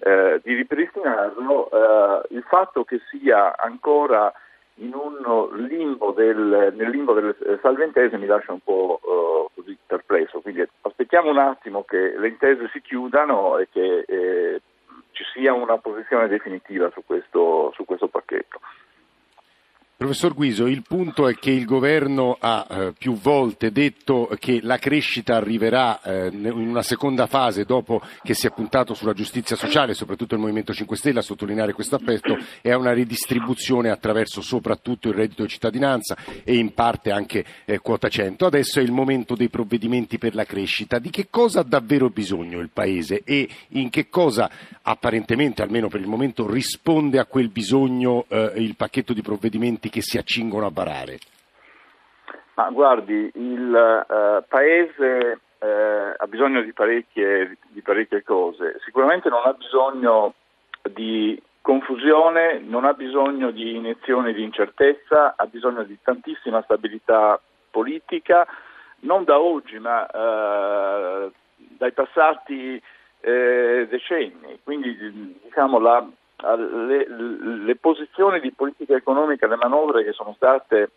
eh, 0.00 0.40
di 0.42 0.54
ripristinarlo 0.54 1.70
eh, 1.70 2.34
il 2.34 2.42
fatto 2.42 2.84
che 2.84 3.00
sia 3.10 3.56
ancora 3.56 4.32
in 4.76 4.94
un 4.94 5.66
limbo 5.68 6.12
del, 6.12 6.72
nel 6.74 6.90
limbo 6.90 7.12
delle 7.12 7.36
salve 7.60 7.84
intese 7.84 8.16
mi 8.16 8.26
lascia 8.26 8.52
un 8.52 8.60
po' 8.60 9.00
uh, 9.02 9.54
così 9.54 9.76
perplesso, 9.86 10.40
quindi 10.40 10.66
aspettiamo 10.80 11.30
un 11.30 11.38
attimo 11.38 11.84
che 11.84 12.14
le 12.16 12.28
intese 12.28 12.70
si 12.72 12.80
chiudano 12.80 13.58
e 13.58 13.68
che 13.70 14.04
eh, 14.06 14.60
ci 15.10 15.24
sia 15.34 15.52
una 15.52 15.76
posizione 15.76 16.26
definitiva 16.26 16.90
su 16.90 17.02
questo, 17.04 17.70
su 17.74 17.84
questo 17.84 18.08
pacchetto. 18.08 18.60
Professor 20.02 20.34
Guiso, 20.34 20.66
il 20.66 20.82
punto 20.82 21.28
è 21.28 21.36
che 21.36 21.52
il 21.52 21.64
governo 21.64 22.36
ha 22.40 22.66
eh, 22.68 22.92
più 22.98 23.16
volte 23.16 23.70
detto 23.70 24.28
che 24.40 24.58
la 24.60 24.76
crescita 24.76 25.36
arriverà 25.36 26.02
eh, 26.02 26.28
in 26.32 26.50
una 26.50 26.82
seconda 26.82 27.28
fase 27.28 27.64
dopo 27.64 28.02
che 28.24 28.34
si 28.34 28.48
è 28.48 28.50
puntato 28.50 28.94
sulla 28.94 29.12
giustizia 29.12 29.54
sociale, 29.54 29.94
soprattutto 29.94 30.34
il 30.34 30.40
Movimento 30.40 30.74
5 30.74 30.96
Stelle 30.96 31.20
a 31.20 31.22
sottolineare 31.22 31.72
questo 31.72 31.94
aspetto, 31.94 32.36
e 32.62 32.72
a 32.72 32.78
una 32.78 32.92
ridistribuzione 32.92 33.90
attraverso 33.90 34.40
soprattutto 34.40 35.06
il 35.06 35.14
reddito 35.14 35.44
di 35.44 35.48
cittadinanza 35.48 36.16
e 36.42 36.56
in 36.56 36.74
parte 36.74 37.12
anche 37.12 37.44
eh, 37.64 37.78
quota 37.78 38.08
100. 38.08 38.44
Adesso 38.44 38.80
è 38.80 38.82
il 38.82 38.90
momento 38.90 39.36
dei 39.36 39.50
provvedimenti 39.50 40.18
per 40.18 40.34
la 40.34 40.44
crescita. 40.44 40.98
Di 40.98 41.10
che 41.10 41.28
cosa 41.30 41.60
ha 41.60 41.64
davvero 41.64 42.10
bisogno 42.10 42.58
il 42.58 42.70
Paese 42.72 43.22
e 43.24 43.48
in 43.68 43.88
che 43.88 44.08
cosa 44.08 44.50
apparentemente, 44.82 45.62
almeno 45.62 45.86
per 45.86 46.00
il 46.00 46.08
momento, 46.08 46.50
risponde 46.50 47.20
a 47.20 47.24
quel 47.24 47.50
bisogno 47.50 48.24
eh, 48.26 48.54
il 48.56 48.74
pacchetto 48.74 49.12
di 49.12 49.22
provvedimenti 49.22 49.90
che 49.92 50.00
si 50.00 50.16
accingono 50.16 50.64
a 50.64 50.70
varare? 50.72 51.18
Ma 52.54 52.70
guardi, 52.70 53.30
il 53.34 54.06
eh, 54.08 54.42
Paese 54.48 55.40
eh, 55.58 56.14
ha 56.16 56.26
bisogno 56.26 56.62
di 56.62 56.72
parecchie, 56.72 57.58
di 57.68 57.82
parecchie 57.82 58.22
cose. 58.22 58.78
Sicuramente 58.84 59.28
non 59.28 59.42
ha 59.44 59.52
bisogno 59.52 60.32
di 60.90 61.40
confusione, 61.60 62.58
non 62.58 62.86
ha 62.86 62.94
bisogno 62.94 63.50
di 63.50 63.76
iniezioni 63.76 64.32
di 64.32 64.42
incertezza, 64.42 65.34
ha 65.36 65.46
bisogno 65.46 65.82
di 65.84 65.98
tantissima 66.02 66.62
stabilità 66.62 67.38
politica, 67.70 68.46
non 69.00 69.24
da 69.24 69.38
oggi, 69.38 69.78
ma 69.78 70.06
eh, 70.06 71.30
dai 71.56 71.92
passati 71.92 72.82
eh, 73.20 73.86
decenni. 73.90 74.58
Quindi 74.64 74.96
diciamo 75.42 75.78
la, 75.78 76.06
le, 76.56 77.06
le, 77.64 77.76
posizioni 77.76 78.40
di 78.40 78.52
politica 78.52 78.94
economica, 78.96 79.46
le 79.46 79.56
manovre 79.56 80.04
che 80.04 80.12
sono 80.12 80.34
state, 80.34 80.90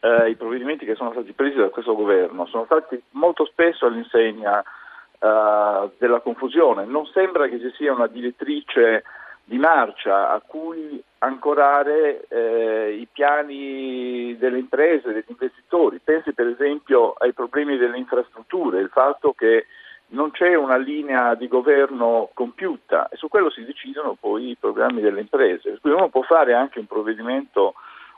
eh, 0.00 0.30
i 0.30 0.36
provvedimenti 0.36 0.84
che 0.84 0.94
sono 0.94 1.12
stati 1.12 1.32
presi 1.32 1.56
da 1.56 1.68
questo 1.68 1.94
governo 1.94 2.46
sono 2.46 2.64
stati 2.64 3.00
molto 3.10 3.44
spesso 3.44 3.86
all'insegna 3.86 4.62
eh, 4.62 5.90
della 5.98 6.20
confusione. 6.20 6.84
Non 6.84 7.06
sembra 7.06 7.48
che 7.48 7.58
ci 7.58 7.72
sia 7.76 7.92
una 7.92 8.06
direttrice 8.06 9.04
di 9.44 9.58
marcia 9.58 10.30
a 10.30 10.40
cui 10.40 11.02
ancorare 11.18 12.24
eh, 12.28 12.96
i 13.00 13.08
piani 13.10 14.36
delle 14.38 14.58
imprese, 14.58 15.12
degli 15.12 15.24
investitori. 15.26 16.00
Pensi 16.02 16.32
per 16.32 16.46
esempio 16.46 17.12
ai 17.14 17.32
problemi 17.32 17.76
delle 17.76 17.98
infrastrutture, 17.98 18.80
il 18.80 18.88
fatto 18.88 19.32
che 19.32 19.66
non 20.12 20.30
c'è 20.30 20.54
una 20.54 20.76
linea 20.76 21.34
di 21.34 21.48
governo 21.48 22.30
compiuta 22.34 23.08
e 23.08 23.16
su 23.16 23.28
quello 23.28 23.50
si 23.50 23.64
decidono 23.64 24.16
poi 24.18 24.50
i 24.50 24.56
programmi 24.56 25.00
delle 25.00 25.20
imprese. 25.20 25.78
Quindi 25.80 25.98
uno 25.98 26.08
può 26.08 26.22
fare 26.22 26.54
anche 26.54 26.78
un 26.78 26.86
provvedimento 26.86 27.74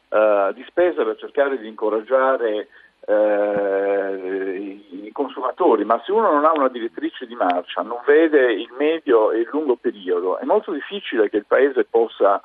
uh, 0.08 0.52
di 0.52 0.64
spesa 0.68 1.04
per 1.04 1.16
cercare 1.16 1.58
di 1.58 1.68
incoraggiare 1.68 2.68
uh, 3.00 4.54
i 4.90 5.10
consumatori, 5.12 5.84
ma 5.84 6.00
se 6.04 6.10
uno 6.12 6.32
non 6.32 6.44
ha 6.44 6.52
una 6.52 6.68
direttrice 6.68 7.26
di 7.26 7.34
marcia, 7.34 7.82
non 7.82 8.00
vede 8.04 8.52
il 8.52 8.72
medio 8.76 9.30
e 9.30 9.40
il 9.40 9.48
lungo 9.50 9.76
periodo, 9.76 10.38
è 10.38 10.44
molto 10.44 10.72
difficile 10.72 11.28
che 11.30 11.36
il 11.36 11.46
Paese 11.46 11.84
possa 11.84 12.40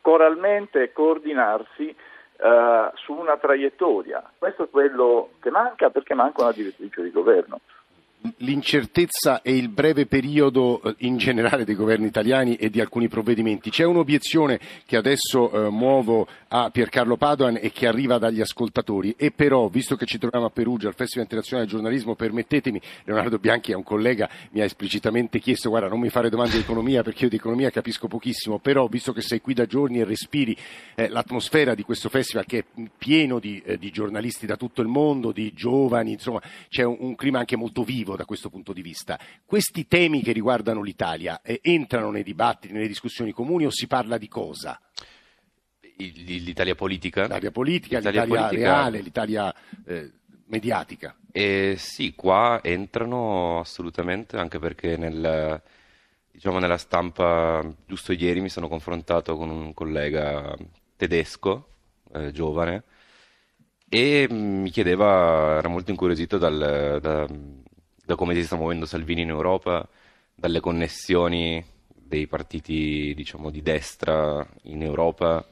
coralmente 0.00 0.92
coordinarsi 0.92 1.92
uh, 2.38 2.90
su 2.94 3.14
una 3.14 3.36
traiettoria. 3.36 4.22
Questo 4.38 4.64
è 4.64 4.70
quello 4.70 5.30
che 5.40 5.50
manca 5.50 5.90
perché 5.90 6.14
manca 6.14 6.42
una 6.42 6.52
direttrice 6.52 7.02
di 7.02 7.10
governo 7.10 7.58
l'incertezza 8.38 9.42
e 9.42 9.56
il 9.56 9.68
breve 9.68 10.06
periodo 10.06 10.82
eh, 10.82 10.94
in 10.98 11.16
generale 11.16 11.64
dei 11.64 11.74
governi 11.74 12.06
italiani 12.06 12.56
e 12.56 12.70
di 12.70 12.80
alcuni 12.80 13.08
provvedimenti. 13.08 13.70
C'è 13.70 13.84
un'obiezione 13.84 14.58
che 14.86 14.96
adesso 14.96 15.50
eh, 15.50 15.70
muovo 15.70 16.26
a 16.48 16.70
Piercarlo 16.70 17.16
Padoan 17.16 17.58
e 17.60 17.72
che 17.72 17.86
arriva 17.86 18.18
dagli 18.18 18.40
ascoltatori 18.40 19.14
e 19.16 19.30
però, 19.30 19.68
visto 19.68 19.96
che 19.96 20.06
ci 20.06 20.18
troviamo 20.18 20.46
a 20.46 20.50
Perugia 20.50 20.88
al 20.88 20.94
Festival 20.94 21.24
Internazionale 21.24 21.66
del 21.66 21.76
Giornalismo, 21.76 22.14
permettetemi, 22.14 22.80
Leonardo 23.04 23.38
Bianchi 23.38 23.72
è 23.72 23.74
un 23.74 23.82
collega, 23.82 24.28
mi 24.50 24.60
ha 24.60 24.64
esplicitamente 24.64 25.38
chiesto 25.38 25.68
guarda 25.68 25.88
non 25.88 26.00
mi 26.00 26.08
fare 26.08 26.30
domande 26.30 26.54
di 26.54 26.60
economia 26.60 27.02
perché 27.02 27.24
io 27.24 27.30
di 27.30 27.36
economia 27.36 27.70
capisco 27.70 28.08
pochissimo, 28.08 28.58
però 28.58 28.86
visto 28.86 29.12
che 29.12 29.20
sei 29.20 29.40
qui 29.40 29.54
da 29.54 29.66
giorni 29.66 30.00
e 30.00 30.04
respiri 30.04 30.56
eh, 30.94 31.08
l'atmosfera 31.08 31.74
di 31.74 31.82
questo 31.82 32.08
festival 32.08 32.46
che 32.46 32.58
è 32.58 32.64
pieno 32.96 33.38
di, 33.38 33.62
eh, 33.64 33.78
di, 33.78 33.90
giornalisti 33.90 34.46
da 34.46 34.56
tutto 34.56 34.82
il 34.82 34.88
mondo, 34.88 35.32
di 35.32 35.52
giovani, 35.54 36.12
insomma 36.12 36.40
c'è 36.68 36.82
un, 36.82 36.96
un 37.00 37.14
clima 37.14 37.38
anche 37.38 37.56
molto 37.56 37.82
vivo 37.82 38.15
da 38.16 38.24
questo 38.24 38.50
punto 38.50 38.72
di 38.72 38.82
vista. 38.82 39.18
Questi 39.44 39.86
temi 39.86 40.22
che 40.22 40.32
riguardano 40.32 40.82
l'Italia 40.82 41.40
eh, 41.42 41.60
entrano 41.62 42.10
nei 42.10 42.22
dibattiti, 42.22 42.72
nelle 42.72 42.88
discussioni 42.88 43.32
comuni 43.32 43.66
o 43.66 43.70
si 43.70 43.86
parla 43.86 44.18
di 44.18 44.28
cosa? 44.28 44.80
L'Italia 45.98 46.74
politica? 46.74 47.22
L'Italia 47.22 47.50
politica, 47.50 47.98
l'Italia, 47.98 48.22
l'Italia 48.22 48.46
politica... 48.46 48.70
reale, 48.70 49.00
l'Italia 49.00 49.54
eh, 49.86 50.12
mediatica. 50.46 51.16
Eh, 51.32 51.76
sì, 51.78 52.14
qua 52.14 52.60
entrano 52.62 53.60
assolutamente, 53.60 54.36
anche 54.36 54.58
perché 54.58 54.96
nel, 54.96 55.60
diciamo, 56.30 56.58
nella 56.58 56.78
stampa, 56.78 57.64
giusto 57.86 58.12
ieri 58.12 58.40
mi 58.40 58.48
sono 58.48 58.68
confrontato 58.68 59.36
con 59.36 59.50
un 59.50 59.72
collega 59.74 60.54
tedesco, 60.96 61.68
eh, 62.12 62.32
giovane, 62.32 62.84
e 63.88 64.26
mi 64.30 64.70
chiedeva, 64.70 65.58
era 65.58 65.68
molto 65.68 65.90
incuriosito 65.90 66.38
dal, 66.38 66.98
da, 67.00 67.26
da 68.06 68.14
come 68.14 68.34
si 68.34 68.44
sta 68.44 68.54
muovendo 68.54 68.86
Salvini 68.86 69.22
in 69.22 69.30
Europa, 69.30 69.86
dalle 70.32 70.60
connessioni 70.60 71.62
dei 71.92 72.28
partiti 72.28 73.12
diciamo, 73.16 73.50
di 73.50 73.62
destra 73.62 74.46
in 74.62 74.82
Europa. 74.82 75.44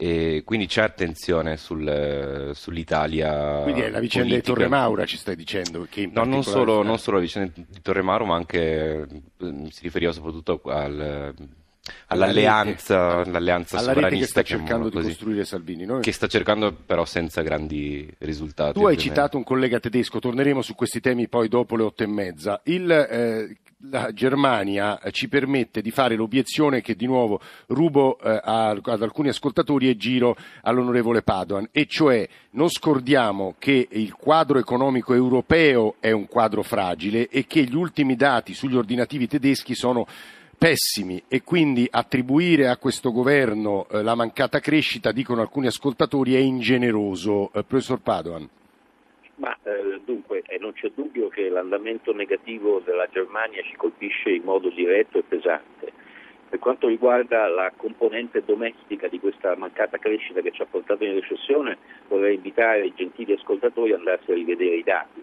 E 0.00 0.42
quindi 0.44 0.66
c'è 0.66 0.82
attenzione 0.82 1.56
sul, 1.56 2.50
sull'Italia. 2.54 3.62
Quindi 3.62 3.82
è 3.82 3.90
la 3.90 4.00
vicenda 4.00 4.28
politica. 4.28 4.52
di 4.52 4.58
Torre 4.58 4.68
Maura, 4.68 5.06
ci 5.06 5.16
stai 5.16 5.36
dicendo? 5.36 5.86
Che 5.88 6.08
no, 6.12 6.24
non 6.24 6.42
solo, 6.42 6.82
non 6.82 6.98
solo, 6.98 7.16
la 7.16 7.22
vicenda 7.22 7.52
di 7.54 7.80
Torre 7.80 8.02
Maura, 8.02 8.24
ma 8.24 8.34
anche 8.34 9.06
si 9.70 9.82
riferiva 9.82 10.12
soprattutto 10.12 10.60
al, 10.64 11.34
all'alleanza, 12.06 13.20
all'alleanza 13.20 13.78
alla 13.78 13.92
sovranista 13.92 14.42
che 14.42 14.46
sta 14.46 14.56
cercando 14.56 14.88
di 14.90 15.00
costruire 15.00 15.44
Salvini 15.44 15.84
no? 15.84 16.00
che 16.00 16.12
sta 16.12 16.26
cercando 16.26 16.72
però 16.72 17.04
senza 17.04 17.42
grandi 17.42 18.12
risultati 18.18 18.72
tu 18.72 18.80
hai 18.80 18.84
ovviamente. 18.84 19.08
citato 19.08 19.36
un 19.36 19.44
collega 19.44 19.80
tedesco 19.80 20.18
torneremo 20.18 20.62
su 20.62 20.74
questi 20.74 21.00
temi 21.00 21.28
poi 21.28 21.48
dopo 21.48 21.76
le 21.76 21.82
otto 21.84 22.02
e 22.02 22.06
mezza 22.06 22.60
Il, 22.64 22.90
eh, 22.90 23.56
la 23.90 24.12
Germania 24.12 24.98
ci 25.12 25.28
permette 25.28 25.80
di 25.80 25.90
fare 25.90 26.16
l'obiezione 26.16 26.80
che 26.80 26.96
di 26.96 27.06
nuovo 27.06 27.40
rubo 27.68 28.18
eh, 28.18 28.40
ad 28.42 29.02
alcuni 29.02 29.28
ascoltatori 29.28 29.88
e 29.88 29.96
giro 29.96 30.36
all'onorevole 30.62 31.22
Padoan, 31.22 31.68
e 31.70 31.86
cioè 31.86 32.28
non 32.50 32.68
scordiamo 32.68 33.54
che 33.58 33.86
il 33.90 34.12
quadro 34.14 34.58
economico 34.58 35.14
europeo 35.14 35.96
è 36.00 36.10
un 36.10 36.26
quadro 36.26 36.62
fragile 36.62 37.28
e 37.28 37.46
che 37.46 37.62
gli 37.62 37.76
ultimi 37.76 38.16
dati 38.16 38.52
sugli 38.52 38.76
ordinativi 38.76 39.28
tedeschi 39.28 39.74
sono 39.74 40.06
pessimi 40.58 41.22
e 41.28 41.42
quindi 41.44 41.86
attribuire 41.88 42.68
a 42.68 42.76
questo 42.76 43.12
governo 43.12 43.86
eh, 43.90 44.02
la 44.02 44.16
mancata 44.16 44.58
crescita, 44.58 45.12
dicono 45.12 45.40
alcuni 45.40 45.68
ascoltatori, 45.68 46.34
è 46.34 46.38
ingeneroso. 46.38 47.50
Eh, 47.54 47.62
professor 47.62 48.00
Padoan. 48.00 48.48
Ma 49.36 49.56
eh, 49.62 50.00
dunque 50.04 50.42
eh, 50.46 50.58
non 50.58 50.72
c'è 50.72 50.90
dubbio 50.92 51.28
che 51.28 51.48
l'andamento 51.48 52.12
negativo 52.12 52.82
della 52.84 53.06
Germania 53.10 53.62
ci 53.62 53.76
colpisce 53.76 54.30
in 54.30 54.42
modo 54.42 54.68
diretto 54.70 55.18
e 55.18 55.22
pesante. 55.22 55.92
Per 56.48 56.58
quanto 56.58 56.88
riguarda 56.88 57.46
la 57.46 57.70
componente 57.76 58.42
domestica 58.44 59.06
di 59.06 59.20
questa 59.20 59.54
mancata 59.54 59.98
crescita 59.98 60.40
che 60.40 60.50
ci 60.50 60.62
ha 60.62 60.66
portato 60.66 61.04
in 61.04 61.14
recessione, 61.14 61.76
vorrei 62.08 62.34
invitare 62.34 62.86
i 62.86 62.94
gentili 62.96 63.34
ascoltatori 63.34 63.92
ad 63.92 63.98
andarsi 63.98 64.32
a 64.32 64.34
rivedere 64.34 64.76
i 64.76 64.82
dati 64.82 65.22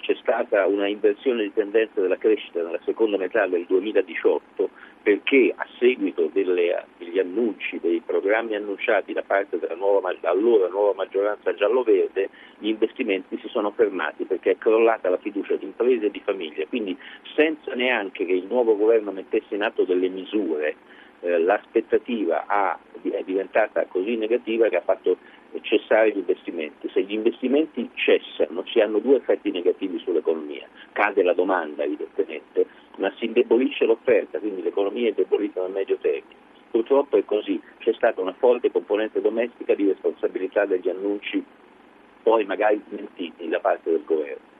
c'è 0.00 0.14
stata 0.20 0.66
una 0.66 0.86
inversione 0.86 1.42
di 1.42 1.52
tendenza 1.52 2.00
della 2.00 2.16
crescita 2.16 2.62
nella 2.62 2.80
seconda 2.84 3.16
metà 3.16 3.46
del 3.46 3.64
2018 3.66 4.70
perché 5.02 5.52
a 5.56 5.66
seguito 5.78 6.28
delle, 6.32 6.84
degli 6.98 7.18
annunci, 7.18 7.78
dei 7.80 8.02
programmi 8.04 8.54
annunciati 8.54 9.12
da 9.12 9.22
parte 9.22 9.58
della 9.58 9.74
nuova, 9.74 10.14
allora 10.22 10.68
nuova 10.68 10.92
maggioranza 10.94 11.54
giallo-verde, 11.54 12.28
gli 12.58 12.68
investimenti 12.68 13.38
si 13.40 13.48
sono 13.48 13.70
fermati 13.70 14.24
perché 14.24 14.52
è 14.52 14.58
crollata 14.58 15.08
la 15.08 15.16
fiducia 15.16 15.56
di 15.56 15.64
imprese 15.64 16.06
e 16.06 16.10
di 16.10 16.20
famiglie. 16.20 16.66
Quindi 16.66 16.96
senza 17.34 17.74
neanche 17.74 18.26
che 18.26 18.32
il 18.32 18.46
nuovo 18.46 18.76
governo 18.76 19.10
mettesse 19.10 19.54
in 19.54 19.62
atto 19.62 19.84
delle 19.84 20.08
misure, 20.08 20.76
eh, 21.20 21.38
l'aspettativa 21.38 22.44
ha, 22.46 22.78
è 23.02 23.22
diventata 23.24 23.84
così 23.86 24.16
negativa 24.16 24.68
che 24.68 24.76
ha 24.76 24.82
fatto 24.82 25.16
cessare 25.62 26.12
gli 26.12 26.18
investimenti. 26.18 26.88
Se 26.90 27.02
gli 27.02 27.12
investimenti 27.12 27.90
cessano 27.94 28.64
si 28.66 28.80
hanno 28.80 28.98
due 28.98 29.16
effetti 29.16 29.50
negativi 29.50 29.98
sull'economia. 29.98 30.66
Cade 30.92 31.22
la 31.22 31.32
domanda 31.32 31.84
evidentemente, 31.84 32.66
ma 32.98 33.12
si 33.16 33.26
indebolisce 33.26 33.84
l'offerta, 33.84 34.38
quindi 34.38 34.62
l'economia 34.62 35.06
è 35.06 35.08
indebolita 35.08 35.62
nel 35.62 35.72
medio 35.72 35.96
termine. 35.98 36.46
Purtroppo 36.70 37.16
è 37.16 37.24
così, 37.24 37.60
c'è 37.78 37.94
stata 37.94 38.20
una 38.20 38.34
forte 38.34 38.70
componente 38.70 39.20
domestica 39.22 39.74
di 39.74 39.86
responsabilità 39.86 40.66
degli 40.66 40.88
annunci 40.88 41.42
poi 42.22 42.44
magari 42.44 42.82
smentiti 42.88 43.48
da 43.48 43.58
parte 43.58 43.90
del 43.90 44.04
governo. 44.04 44.57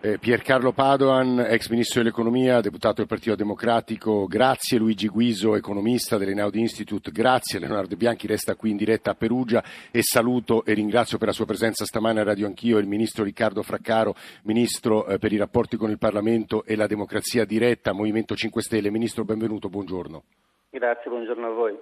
Eh, 0.00 0.16
Piercarlo 0.18 0.70
Padoan, 0.70 1.40
ex 1.40 1.68
ministro 1.70 2.00
dell'economia, 2.00 2.60
deputato 2.60 2.98
del 2.98 3.08
Partito 3.08 3.34
Democratico, 3.34 4.26
grazie 4.28 4.78
Luigi 4.78 5.08
Guiso, 5.08 5.56
economista 5.56 6.16
dell'Enaudi 6.16 6.60
Institute, 6.60 7.10
grazie 7.10 7.58
Leonardo 7.58 7.96
Bianchi, 7.96 8.28
resta 8.28 8.54
qui 8.54 8.70
in 8.70 8.76
diretta 8.76 9.10
a 9.10 9.14
Perugia 9.16 9.60
e 9.90 10.02
saluto 10.02 10.64
e 10.64 10.74
ringrazio 10.74 11.18
per 11.18 11.26
la 11.26 11.32
sua 11.32 11.46
presenza 11.46 11.84
stamane 11.84 12.20
a 12.20 12.22
Radio 12.22 12.46
Anch'io 12.46 12.78
il 12.78 12.86
ministro 12.86 13.24
Riccardo 13.24 13.64
Fraccaro, 13.64 14.14
ministro 14.44 15.04
eh, 15.08 15.18
per 15.18 15.32
i 15.32 15.36
rapporti 15.36 15.76
con 15.76 15.90
il 15.90 15.98
Parlamento 15.98 16.62
e 16.64 16.76
la 16.76 16.86
democrazia 16.86 17.44
diretta, 17.44 17.92
Movimento 17.92 18.36
5 18.36 18.62
Stelle. 18.62 18.92
Ministro, 18.92 19.24
benvenuto, 19.24 19.68
buongiorno. 19.68 20.22
Grazie, 20.70 21.10
buongiorno 21.10 21.44
a 21.44 21.50
voi. 21.50 21.76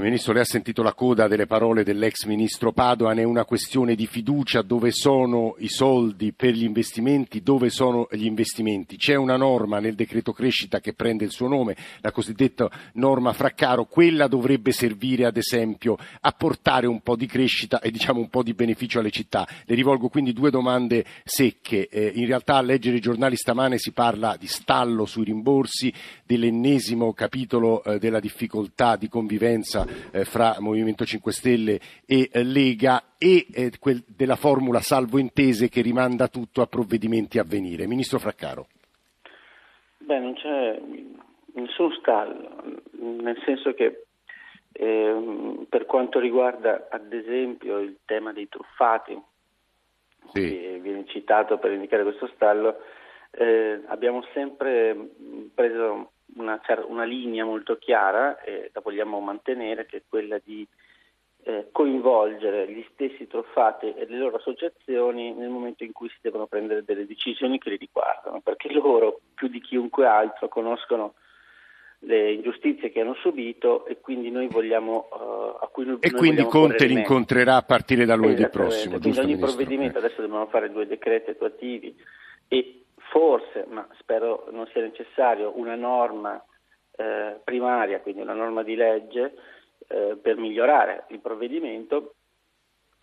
Ministro, 0.00 0.32
lei 0.32 0.42
ha 0.42 0.46
sentito 0.46 0.82
la 0.82 0.92
coda 0.92 1.26
delle 1.26 1.46
parole 1.46 1.82
dell'ex 1.82 2.24
ministro 2.24 2.72
Padoan, 2.72 3.18
è 3.18 3.22
una 3.22 3.44
questione 3.44 3.94
di 3.94 4.06
fiducia 4.06 4.60
dove 4.62 4.90
sono 4.90 5.54
i 5.58 5.68
soldi 5.68 6.32
per 6.32 6.54
gli 6.54 6.64
investimenti, 6.64 7.40
dove 7.40 7.70
sono 7.70 8.06
gli 8.10 8.26
investimenti. 8.26 8.96
C'è 8.96 9.14
una 9.14 9.36
norma 9.36 9.78
nel 9.78 9.94
decreto 9.94 10.32
crescita 10.32 10.80
che 10.80 10.92
prende 10.92 11.24
il 11.24 11.30
suo 11.30 11.48
nome, 11.48 11.76
la 12.00 12.10
cosiddetta 12.10 12.70
norma 12.94 13.32
Fraccaro, 13.32 13.86
quella 13.86 14.26
dovrebbe 14.26 14.72
servire 14.72 15.24
ad 15.24 15.36
esempio 15.36 15.96
a 16.20 16.32
portare 16.32 16.86
un 16.86 17.00
po' 17.00 17.16
di 17.16 17.26
crescita 17.26 17.80
e 17.80 17.90
diciamo 17.90 18.20
un 18.20 18.28
po' 18.28 18.42
di 18.42 18.54
beneficio 18.54 18.98
alle 18.98 19.10
città. 19.10 19.46
Le 19.64 19.74
rivolgo 19.74 20.08
quindi 20.08 20.32
due 20.32 20.50
domande 20.50 21.04
secche. 21.24 21.88
Eh, 21.88 22.12
in 22.16 22.26
realtà 22.26 22.56
a 22.56 22.62
leggere 22.62 22.96
i 22.96 23.00
giornali 23.00 23.36
stamane 23.36 23.78
si 23.78 23.92
parla 23.92 24.36
di 24.36 24.46
stallo 24.46 25.06
sui 25.06 25.24
rimborsi, 25.24 25.92
dell'ennesimo 26.24 27.12
capitolo 27.12 27.82
eh, 27.84 27.98
della 27.98 28.20
difficoltà 28.20 28.96
di 28.96 29.08
convivenza 29.08 29.85
fra 30.24 30.56
Movimento 30.60 31.04
5 31.04 31.32
Stelle 31.32 31.80
e 32.06 32.30
eh, 32.32 32.42
Lega 32.42 33.14
e 33.18 33.46
eh, 33.52 33.70
della 34.06 34.36
formula 34.36 34.80
salvo 34.80 35.18
intese 35.18 35.68
che 35.68 35.80
rimanda 35.80 36.28
tutto 36.28 36.62
a 36.62 36.66
provvedimenti 36.66 37.38
a 37.38 37.44
venire. 37.44 37.86
Ministro 37.86 38.18
Fraccaro. 38.18 38.66
Beh, 39.98 40.18
non 40.18 40.34
c'è 40.34 40.80
nessun 41.54 41.92
stallo, 41.98 42.82
nel 43.00 43.40
senso 43.44 43.72
che 43.74 44.04
eh, 44.72 45.66
per 45.68 45.86
quanto 45.86 46.18
riguarda 46.18 46.86
ad 46.90 47.12
esempio 47.12 47.78
il 47.78 47.98
tema 48.04 48.32
dei 48.32 48.48
truffati, 48.48 49.20
sì. 50.32 50.40
che 50.40 50.78
viene 50.82 51.06
citato 51.06 51.58
per 51.58 51.72
indicare 51.72 52.02
questo 52.02 52.30
stallo, 52.34 52.76
eh, 53.30 53.82
abbiamo 53.86 54.22
sempre 54.32 54.96
preso 55.54 56.12
una, 56.34 56.60
una, 56.88 57.04
linea 57.04 57.44
molto 57.44 57.76
chiara 57.76 58.40
e 58.40 58.70
la 58.72 58.80
vogliamo 58.80 59.20
mantenere, 59.20 59.86
che 59.86 59.98
è 59.98 60.02
quella 60.08 60.38
di 60.42 60.66
eh, 61.44 61.68
coinvolgere 61.70 62.68
gli 62.70 62.84
stessi 62.92 63.26
truffati 63.26 63.94
e 63.94 64.06
le 64.08 64.18
loro 64.18 64.36
associazioni 64.36 65.32
nel 65.32 65.48
momento 65.48 65.84
in 65.84 65.92
cui 65.92 66.08
si 66.08 66.18
devono 66.20 66.46
prendere 66.46 66.84
delle 66.84 67.06
decisioni 67.06 67.58
che 67.58 67.70
li 67.70 67.76
riguardano, 67.76 68.40
perché 68.40 68.72
loro 68.72 69.20
più 69.34 69.48
di 69.48 69.60
chiunque 69.60 70.06
altro 70.06 70.48
conoscono 70.48 71.14
le 72.00 72.32
ingiustizie 72.32 72.90
che 72.90 73.00
hanno 73.00 73.14
subito 73.14 73.86
e 73.86 74.00
quindi 74.00 74.30
noi 74.30 74.48
vogliamo 74.48 75.08
uh, 75.10 75.64
a 75.64 75.68
cui 75.68 75.86
noi, 75.86 75.98
e 76.00 76.10
noi 76.10 76.18
quindi 76.18 76.44
Conte 76.44 76.84
li 76.86 76.94
incontrerà 76.94 77.56
a 77.56 77.62
partire 77.62 78.04
da 78.04 78.14
lunedì 78.14 78.46
prossimo 78.48 78.98
quindi 78.98 79.18
ogni 79.18 79.34
ministro. 79.34 79.54
provvedimento 79.54 79.98
adesso 79.98 80.20
dobbiamo 80.20 80.46
fare 80.46 80.70
due 80.70 80.86
decreti 80.86 81.30
attuativi 81.30 81.96
e 82.48 82.85
forse, 83.10 83.64
ma 83.68 83.86
spero 83.98 84.48
non 84.50 84.66
sia 84.72 84.82
necessario, 84.82 85.52
una 85.56 85.74
norma 85.74 86.42
eh, 86.96 87.40
primaria, 87.44 88.00
quindi 88.00 88.22
una 88.22 88.34
norma 88.34 88.62
di 88.62 88.74
legge 88.74 89.34
eh, 89.88 90.18
per 90.20 90.36
migliorare 90.36 91.04
il 91.08 91.20
provvedimento 91.20 92.14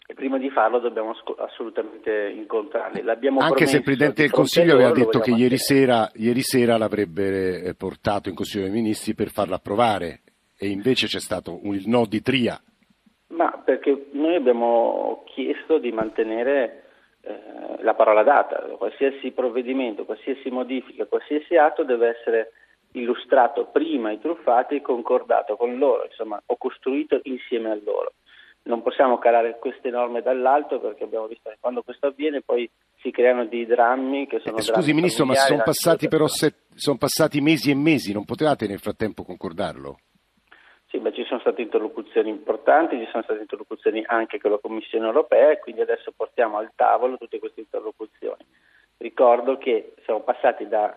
e 0.06 0.16
prima 0.16 0.38
di 0.38 0.50
farlo 0.50 0.80
dobbiamo 0.80 1.16
assolutamente 1.38 2.30
incontrarli. 2.36 3.02
L'abbiamo 3.02 3.40
Anche 3.40 3.66
se 3.66 3.78
il 3.78 3.84
Presidente 3.84 4.24
del 4.24 4.32
Consiglio 4.32 4.74
aveva 4.74 4.92
detto 4.92 5.20
che 5.20 5.32
ieri 5.32 5.58
sera, 5.58 6.10
ieri 6.16 6.42
sera, 6.42 6.78
l'avrebbe 6.78 7.62
eh, 7.62 7.74
portato 7.76 8.28
in 8.28 8.36
Consiglio 8.36 8.66
dei 8.66 8.74
Ministri 8.74 9.14
per 9.14 9.30
farlo 9.30 9.56
approvare 9.56 10.22
e 10.58 10.68
invece 10.68 11.08
c'è 11.08 11.20
stato 11.20 11.60
un, 11.64 11.74
il 11.74 11.88
no 11.88 12.06
di 12.06 12.22
Tria. 12.22 12.62
Ma 13.28 13.62
perché 13.64 14.08
noi 14.12 14.36
abbiamo 14.36 15.24
chiesto 15.28 15.80
di 15.80 15.92
mantenere 15.92 16.83
eh, 17.26 17.82
la 17.82 17.94
parola 17.94 18.24
data, 18.24 18.58
qualsiasi 18.78 19.32
provvedimento, 19.32 20.04
qualsiasi 20.06 20.50
modifica, 20.50 21.06
qualsiasi 21.06 21.56
atto 21.56 21.84
deve 21.84 22.18
essere 22.18 22.52
illustrato 22.94 23.66
prima 23.72 24.10
ai 24.10 24.20
truffati 24.20 24.76
e 24.76 24.82
concordato 24.82 25.56
con 25.56 25.78
loro, 25.78 26.06
insomma, 26.06 26.42
o 26.46 26.58
costruito 26.58 27.20
insieme 27.24 27.72
a 27.72 27.80
loro. 27.84 28.14
Non 28.64 28.82
possiamo 28.82 29.18
calare 29.20 29.58
queste 29.60 29.90
norme 29.90 30.22
dall'alto 30.22 30.80
perché 30.80 31.04
abbiamo 31.04 31.28
visto 31.28 31.50
che 31.50 31.58
quando 31.60 31.82
questo 31.82 32.08
avviene 32.08 32.42
poi 32.42 32.70
si 33.02 33.12
creano 33.12 33.46
dei 33.46 33.66
drammi 33.66 34.28
che 34.28 34.40
sono... 34.40 34.58
Eh, 34.58 34.62
scusi 34.62 34.94
Ministro, 34.94 35.26
ma 35.26 35.36
sono 35.36 35.64
passati 35.64 36.08
però 36.08 36.28
set, 36.28 36.56
sono 36.76 36.98
passati 36.98 37.42
mesi 37.42 37.72
e 37.72 37.76
mesi, 37.76 38.14
non 38.14 38.26
potevate 38.26 38.68
nel 38.68 38.80
frattempo 38.80 39.24
concordarlo? 39.24 39.98
Sì, 40.94 41.00
beh, 41.00 41.12
ci 41.12 41.26
sono 41.26 41.40
state 41.40 41.64
interlocuzioni 41.64 42.30
importanti, 42.30 43.00
ci 43.00 43.10
sono 43.10 43.24
state 43.24 43.40
interlocuzioni 43.40 44.04
anche 44.06 44.40
con 44.40 44.52
la 44.52 44.60
Commissione 44.60 45.08
europea 45.08 45.50
e 45.50 45.58
quindi 45.58 45.82
adesso 45.82 46.14
portiamo 46.16 46.60
al 46.60 46.70
tavolo 46.76 47.18
tutte 47.18 47.40
queste 47.40 47.62
interlocuzioni. 47.62 48.46
Ricordo 48.98 49.58
che 49.58 49.96
siamo 50.04 50.20
passati 50.20 50.68
da 50.68 50.96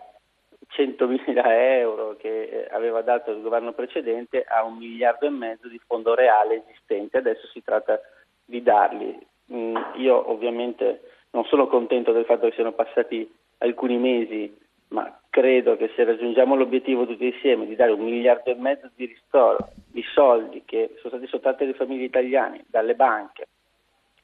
100.000 0.69 1.41
euro 1.79 2.15
che 2.15 2.43
eh, 2.43 2.67
aveva 2.69 3.01
dato 3.01 3.31
il 3.31 3.41
governo 3.41 3.73
precedente 3.73 4.43
a 4.43 4.63
un 4.63 4.77
miliardo 4.77 5.25
e 5.25 5.31
mezzo 5.31 5.67
di 5.67 5.81
fondo 5.83 6.13
reale 6.13 6.61
esistente, 6.67 7.17
adesso 7.17 7.47
si 7.47 7.63
tratta 7.63 7.99
di 8.45 8.61
darli. 8.61 9.17
Mm, 9.51 9.77
io 9.95 10.29
ovviamente 10.29 11.09
non 11.31 11.43
sono 11.45 11.65
contento 11.65 12.11
del 12.11 12.25
fatto 12.25 12.47
che 12.47 12.53
siano 12.53 12.73
passati 12.73 13.27
alcuni 13.57 13.97
mesi 13.97 14.55
ma 14.89 15.21
credo 15.37 15.77
che 15.77 15.91
se 15.95 16.03
raggiungiamo 16.03 16.55
l'obiettivo 16.55 17.05
tutti 17.05 17.27
insieme 17.27 17.67
di 17.67 17.75
dare 17.75 17.91
un 17.91 18.03
miliardo 18.03 18.49
e 18.49 18.55
mezzo 18.55 18.89
di 18.95 19.05
ristoro 19.05 19.69
di 19.85 20.03
soldi 20.15 20.63
che 20.65 20.95
sono 20.97 21.13
stati 21.13 21.27
sottratti 21.27 21.61
alle 21.61 21.75
famiglie 21.75 22.05
italiane 22.05 22.65
dalle 22.67 22.95
banche 22.95 23.47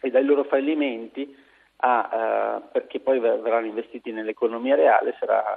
e 0.02 0.10
dai 0.10 0.26
loro 0.26 0.44
fallimenti 0.46 1.36
a, 1.78 2.62
uh, 2.66 2.72
perché 2.72 3.00
poi 3.00 3.20
verranno 3.20 3.68
investiti 3.68 4.12
nell'economia 4.12 4.74
reale 4.74 5.16
sarà 5.20 5.56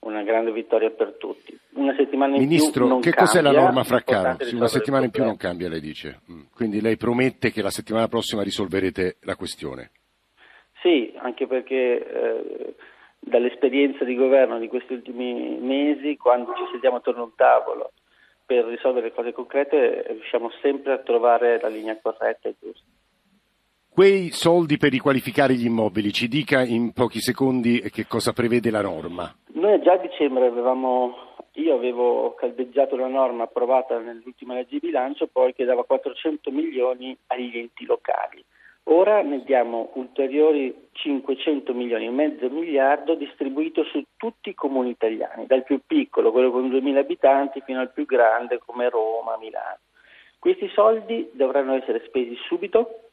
una 0.00 0.22
grande 0.22 0.52
vittoria 0.52 0.88
per 0.88 1.16
tutti. 1.18 1.54
Una 1.74 1.94
settimana 1.94 2.36
in 2.36 2.42
Ministro, 2.42 2.86
più 2.86 3.00
che 3.00 3.10
cambia, 3.10 3.24
cos'è 3.24 3.42
la 3.42 3.52
norma 3.52 3.84
Fraccaro? 3.84 4.38
Una 4.54 4.68
settimana 4.68 5.04
in 5.04 5.10
più 5.10 5.22
non 5.22 5.36
cambia, 5.36 5.68
lei 5.68 5.80
dice. 5.80 6.20
Mm. 6.32 6.40
Quindi 6.54 6.80
lei 6.80 6.96
promette 6.96 7.50
che 7.50 7.60
la 7.60 7.70
settimana 7.70 8.08
prossima 8.08 8.42
risolverete 8.42 9.16
la 9.20 9.36
questione. 9.36 9.90
Sì, 10.80 11.14
anche 11.16 11.46
perché 11.46 11.74
eh, 11.74 12.74
dall'esperienza 13.24 14.04
di 14.04 14.14
governo 14.14 14.58
di 14.58 14.68
questi 14.68 14.92
ultimi 14.92 15.58
mesi, 15.60 16.16
quando 16.16 16.52
ci 16.54 16.64
sediamo 16.72 16.96
attorno 16.96 17.22
a 17.22 17.24
un 17.24 17.34
tavolo 17.34 17.92
per 18.44 18.64
risolvere 18.66 19.12
cose 19.12 19.32
concrete, 19.32 20.04
riusciamo 20.08 20.50
sempre 20.60 20.92
a 20.92 20.98
trovare 20.98 21.58
la 21.60 21.68
linea 21.68 21.98
corretta 22.00 22.48
e 22.48 22.54
giusta. 22.60 22.84
Quei 23.88 24.30
soldi 24.30 24.76
per 24.76 24.90
riqualificare 24.90 25.54
gli 25.54 25.66
immobili, 25.66 26.12
ci 26.12 26.28
dica 26.28 26.62
in 26.62 26.92
pochi 26.92 27.20
secondi 27.20 27.80
che 27.92 28.06
cosa 28.06 28.32
prevede 28.32 28.70
la 28.70 28.82
norma. 28.82 29.32
Noi 29.52 29.80
già 29.82 29.92
a 29.92 29.98
dicembre 29.98 30.46
avevamo, 30.46 31.14
io 31.52 31.74
avevo 31.74 32.34
caldeggiato 32.34 32.96
una 32.96 33.06
norma 33.06 33.44
approvata 33.44 33.98
nell'ultima 34.00 34.54
legge 34.54 34.80
di 34.80 34.86
bilancio, 34.88 35.28
poi 35.28 35.54
che 35.54 35.64
dava 35.64 35.84
400 35.84 36.50
milioni 36.50 37.16
agli 37.28 37.56
enti 37.56 37.86
locali. 37.86 38.44
Ora 38.86 39.22
ne 39.22 39.42
diamo 39.44 39.92
ulteriori 39.94 40.88
500 40.92 41.72
milioni 41.72 42.10
mezzo 42.10 42.50
miliardo 42.50 43.14
distribuito 43.14 43.82
su 43.84 44.02
tutti 44.16 44.50
i 44.50 44.54
comuni 44.54 44.90
italiani, 44.90 45.46
dal 45.46 45.64
più 45.64 45.80
piccolo, 45.86 46.30
quello 46.30 46.50
con 46.50 46.68
2.000 46.68 46.96
abitanti, 46.98 47.62
fino 47.64 47.80
al 47.80 47.92
più 47.92 48.04
grande 48.04 48.58
come 48.58 48.90
Roma, 48.90 49.38
Milano. 49.38 49.78
Questi 50.38 50.68
soldi 50.68 51.30
dovranno 51.32 51.74
essere 51.74 52.02
spesi 52.04 52.36
subito 52.46 53.08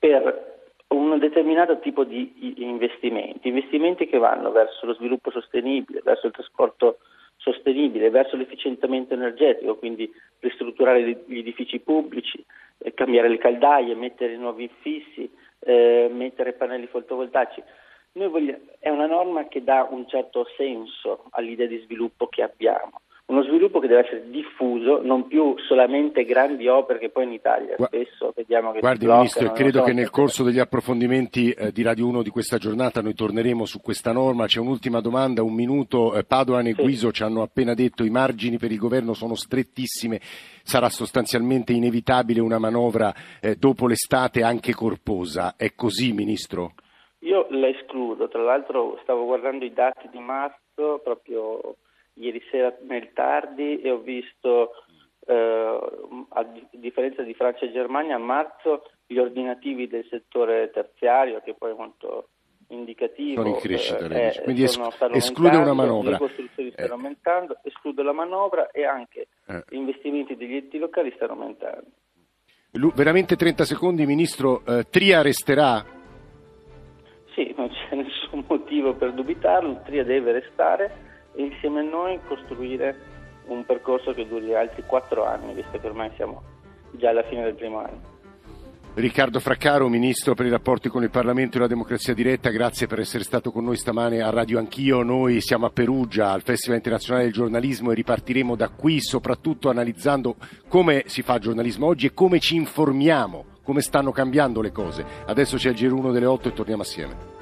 per 0.00 0.56
un 0.88 1.16
determinato 1.18 1.78
tipo 1.78 2.02
di 2.02 2.54
investimenti, 2.56 3.48
investimenti 3.48 4.06
che 4.06 4.18
vanno 4.18 4.50
verso 4.50 4.84
lo 4.84 4.94
sviluppo 4.94 5.30
sostenibile, 5.30 6.00
verso 6.02 6.26
il 6.26 6.32
trasporto 6.32 6.98
sostenibile, 7.36 8.10
verso 8.10 8.36
l'efficientamento 8.36 9.14
energetico, 9.14 9.76
quindi 9.76 10.10
ristrutturare 10.40 11.02
gli 11.02 11.38
edifici 11.38 11.78
pubblici, 11.78 12.44
cambiare 12.94 13.28
le 13.28 13.38
caldaie, 13.38 13.94
mettere 13.94 14.36
nuovi 14.36 14.64
infissi, 14.64 15.30
eh, 15.60 16.08
mettere 16.12 16.52
pannelli 16.52 16.86
fotovoltaici. 16.86 17.62
Vogliamo, 18.12 18.58
è 18.78 18.88
una 18.88 19.06
norma 19.06 19.46
che 19.46 19.62
dà 19.62 19.86
un 19.88 20.08
certo 20.08 20.46
senso 20.56 21.26
all'idea 21.30 21.66
di 21.66 21.78
sviluppo 21.78 22.26
che 22.26 22.42
abbiamo 22.42 23.02
uno 23.28 23.42
sviluppo 23.42 23.78
che 23.78 23.88
deve 23.88 24.06
essere 24.06 24.30
diffuso, 24.30 25.02
non 25.02 25.26
più 25.26 25.54
solamente 25.58 26.24
grandi 26.24 26.66
opere 26.66 26.98
che 26.98 27.10
poi 27.10 27.24
in 27.24 27.32
Italia 27.32 27.74
spesso 27.76 28.32
vediamo 28.34 28.72
che 28.72 28.80
Guardi 28.80 29.04
bloccano, 29.04 29.22
Ministro, 29.22 29.52
credo 29.52 29.78
so 29.80 29.84
che 29.84 29.92
nel 29.92 30.10
corso 30.10 30.44
degli 30.44 30.58
approfondimenti 30.58 31.50
eh, 31.50 31.70
di 31.70 31.82
Radio 31.82 32.06
1 32.06 32.22
di 32.22 32.30
questa 32.30 32.56
giornata 32.56 33.02
noi 33.02 33.12
torneremo 33.12 33.66
su 33.66 33.82
questa 33.82 34.12
norma. 34.12 34.46
C'è 34.46 34.60
un'ultima 34.60 35.00
domanda, 35.00 35.42
un 35.42 35.52
minuto. 35.52 36.14
Eh, 36.14 36.24
Padoan 36.24 36.68
e 36.68 36.72
sì. 36.72 36.80
Guiso 36.80 37.12
ci 37.12 37.22
hanno 37.22 37.42
appena 37.42 37.74
detto 37.74 38.02
che 38.02 38.08
i 38.08 38.12
margini 38.12 38.56
per 38.56 38.72
il 38.72 38.78
governo 38.78 39.12
sono 39.12 39.34
strettissime, 39.34 40.20
sarà 40.62 40.88
sostanzialmente 40.88 41.74
inevitabile 41.74 42.40
una 42.40 42.58
manovra 42.58 43.12
eh, 43.42 43.56
dopo 43.56 43.86
l'estate 43.86 44.42
anche 44.42 44.72
corposa. 44.72 45.54
È 45.54 45.74
così, 45.74 46.12
Ministro? 46.12 46.72
Io 47.20 47.46
la 47.50 47.68
escludo, 47.68 48.28
tra 48.28 48.42
l'altro 48.42 48.98
stavo 49.02 49.26
guardando 49.26 49.66
i 49.66 49.72
dati 49.74 50.08
di 50.10 50.18
marzo 50.18 51.00
proprio 51.04 51.76
ieri 52.18 52.42
sera 52.50 52.76
nel 52.86 53.12
tardi 53.12 53.80
e 53.80 53.90
ho 53.90 53.98
visto, 53.98 54.72
eh, 55.26 55.78
a 56.28 56.46
differenza 56.70 57.22
di 57.22 57.34
Francia 57.34 57.64
e 57.64 57.72
Germania, 57.72 58.16
a 58.16 58.18
marzo 58.18 58.90
gli 59.06 59.18
ordinativi 59.18 59.88
del 59.88 60.06
settore 60.10 60.70
terziario, 60.70 61.40
che 61.42 61.54
poi 61.54 61.72
è 61.72 61.74
molto 61.74 62.28
indicativo. 62.68 63.42
Sono 63.42 63.54
in 63.54 63.60
crescita, 63.60 64.06
eh, 64.06 64.40
quindi 64.42 64.62
es- 64.62 64.78
esclude 65.12 65.56
una 65.56 65.72
manovra. 65.72 66.18
Le 66.18 66.48
stanno 66.52 66.70
eh. 66.74 66.92
aumentando, 66.92 67.58
esclude 67.62 68.02
la 68.02 68.12
manovra 68.12 68.70
e 68.70 68.84
anche 68.84 69.28
eh. 69.46 69.64
gli 69.68 69.76
investimenti 69.76 70.36
degli 70.36 70.56
enti 70.56 70.78
locali 70.78 71.12
stanno 71.16 71.32
aumentando. 71.32 71.86
Lu- 72.72 72.92
veramente 72.92 73.36
30 73.36 73.64
secondi, 73.64 74.04
Ministro, 74.04 74.62
eh, 74.66 74.84
Tria 74.90 75.22
resterà? 75.22 75.82
Sì, 77.34 77.54
non 77.56 77.70
c'è 77.70 77.94
nessun 77.96 78.44
motivo 78.46 78.94
per 78.94 79.12
dubitarlo, 79.12 79.80
Tria 79.84 80.04
deve 80.04 80.32
restare 80.32 81.07
e 81.38 81.42
insieme 81.44 81.80
a 81.80 81.82
noi 81.84 82.18
costruire 82.26 82.96
un 83.46 83.64
percorso 83.64 84.12
che 84.12 84.26
duri 84.26 84.54
altri 84.54 84.82
quattro 84.84 85.24
anni, 85.24 85.54
visto 85.54 85.78
che 85.78 85.86
ormai 85.86 86.10
siamo 86.16 86.42
già 86.90 87.10
alla 87.10 87.22
fine 87.22 87.44
del 87.44 87.54
primo 87.54 87.78
anno. 87.78 88.16
Riccardo 88.94 89.38
Fraccaro, 89.38 89.88
Ministro 89.88 90.34
per 90.34 90.46
i 90.46 90.50
rapporti 90.50 90.88
con 90.88 91.04
il 91.04 91.10
Parlamento 91.10 91.56
e 91.56 91.60
la 91.60 91.68
democrazia 91.68 92.12
diretta, 92.12 92.50
grazie 92.50 92.88
per 92.88 92.98
essere 92.98 93.22
stato 93.22 93.52
con 93.52 93.62
noi 93.62 93.76
stamane 93.76 94.20
a 94.20 94.30
Radio 94.30 94.58
Anch'io. 94.58 95.04
Noi 95.04 95.40
siamo 95.40 95.66
a 95.66 95.70
Perugia 95.70 96.32
al 96.32 96.42
Festival 96.42 96.78
Internazionale 96.78 97.26
del 97.26 97.32
Giornalismo 97.32 97.92
e 97.92 97.94
ripartiremo 97.94 98.56
da 98.56 98.70
qui 98.70 99.00
soprattutto 99.00 99.70
analizzando 99.70 100.34
come 100.66 101.04
si 101.06 101.22
fa 101.22 101.38
giornalismo 101.38 101.86
oggi 101.86 102.06
e 102.06 102.14
come 102.14 102.40
ci 102.40 102.56
informiamo 102.56 103.44
come 103.62 103.82
stanno 103.82 104.10
cambiando 104.10 104.62
le 104.62 104.72
cose. 104.72 105.04
Adesso 105.26 105.58
c'è 105.58 105.68
il 105.68 105.76
giro 105.76 105.94
1 105.94 106.10
delle 106.10 106.24
8 106.24 106.48
e 106.48 106.52
torniamo 106.54 106.82
assieme. 106.82 107.37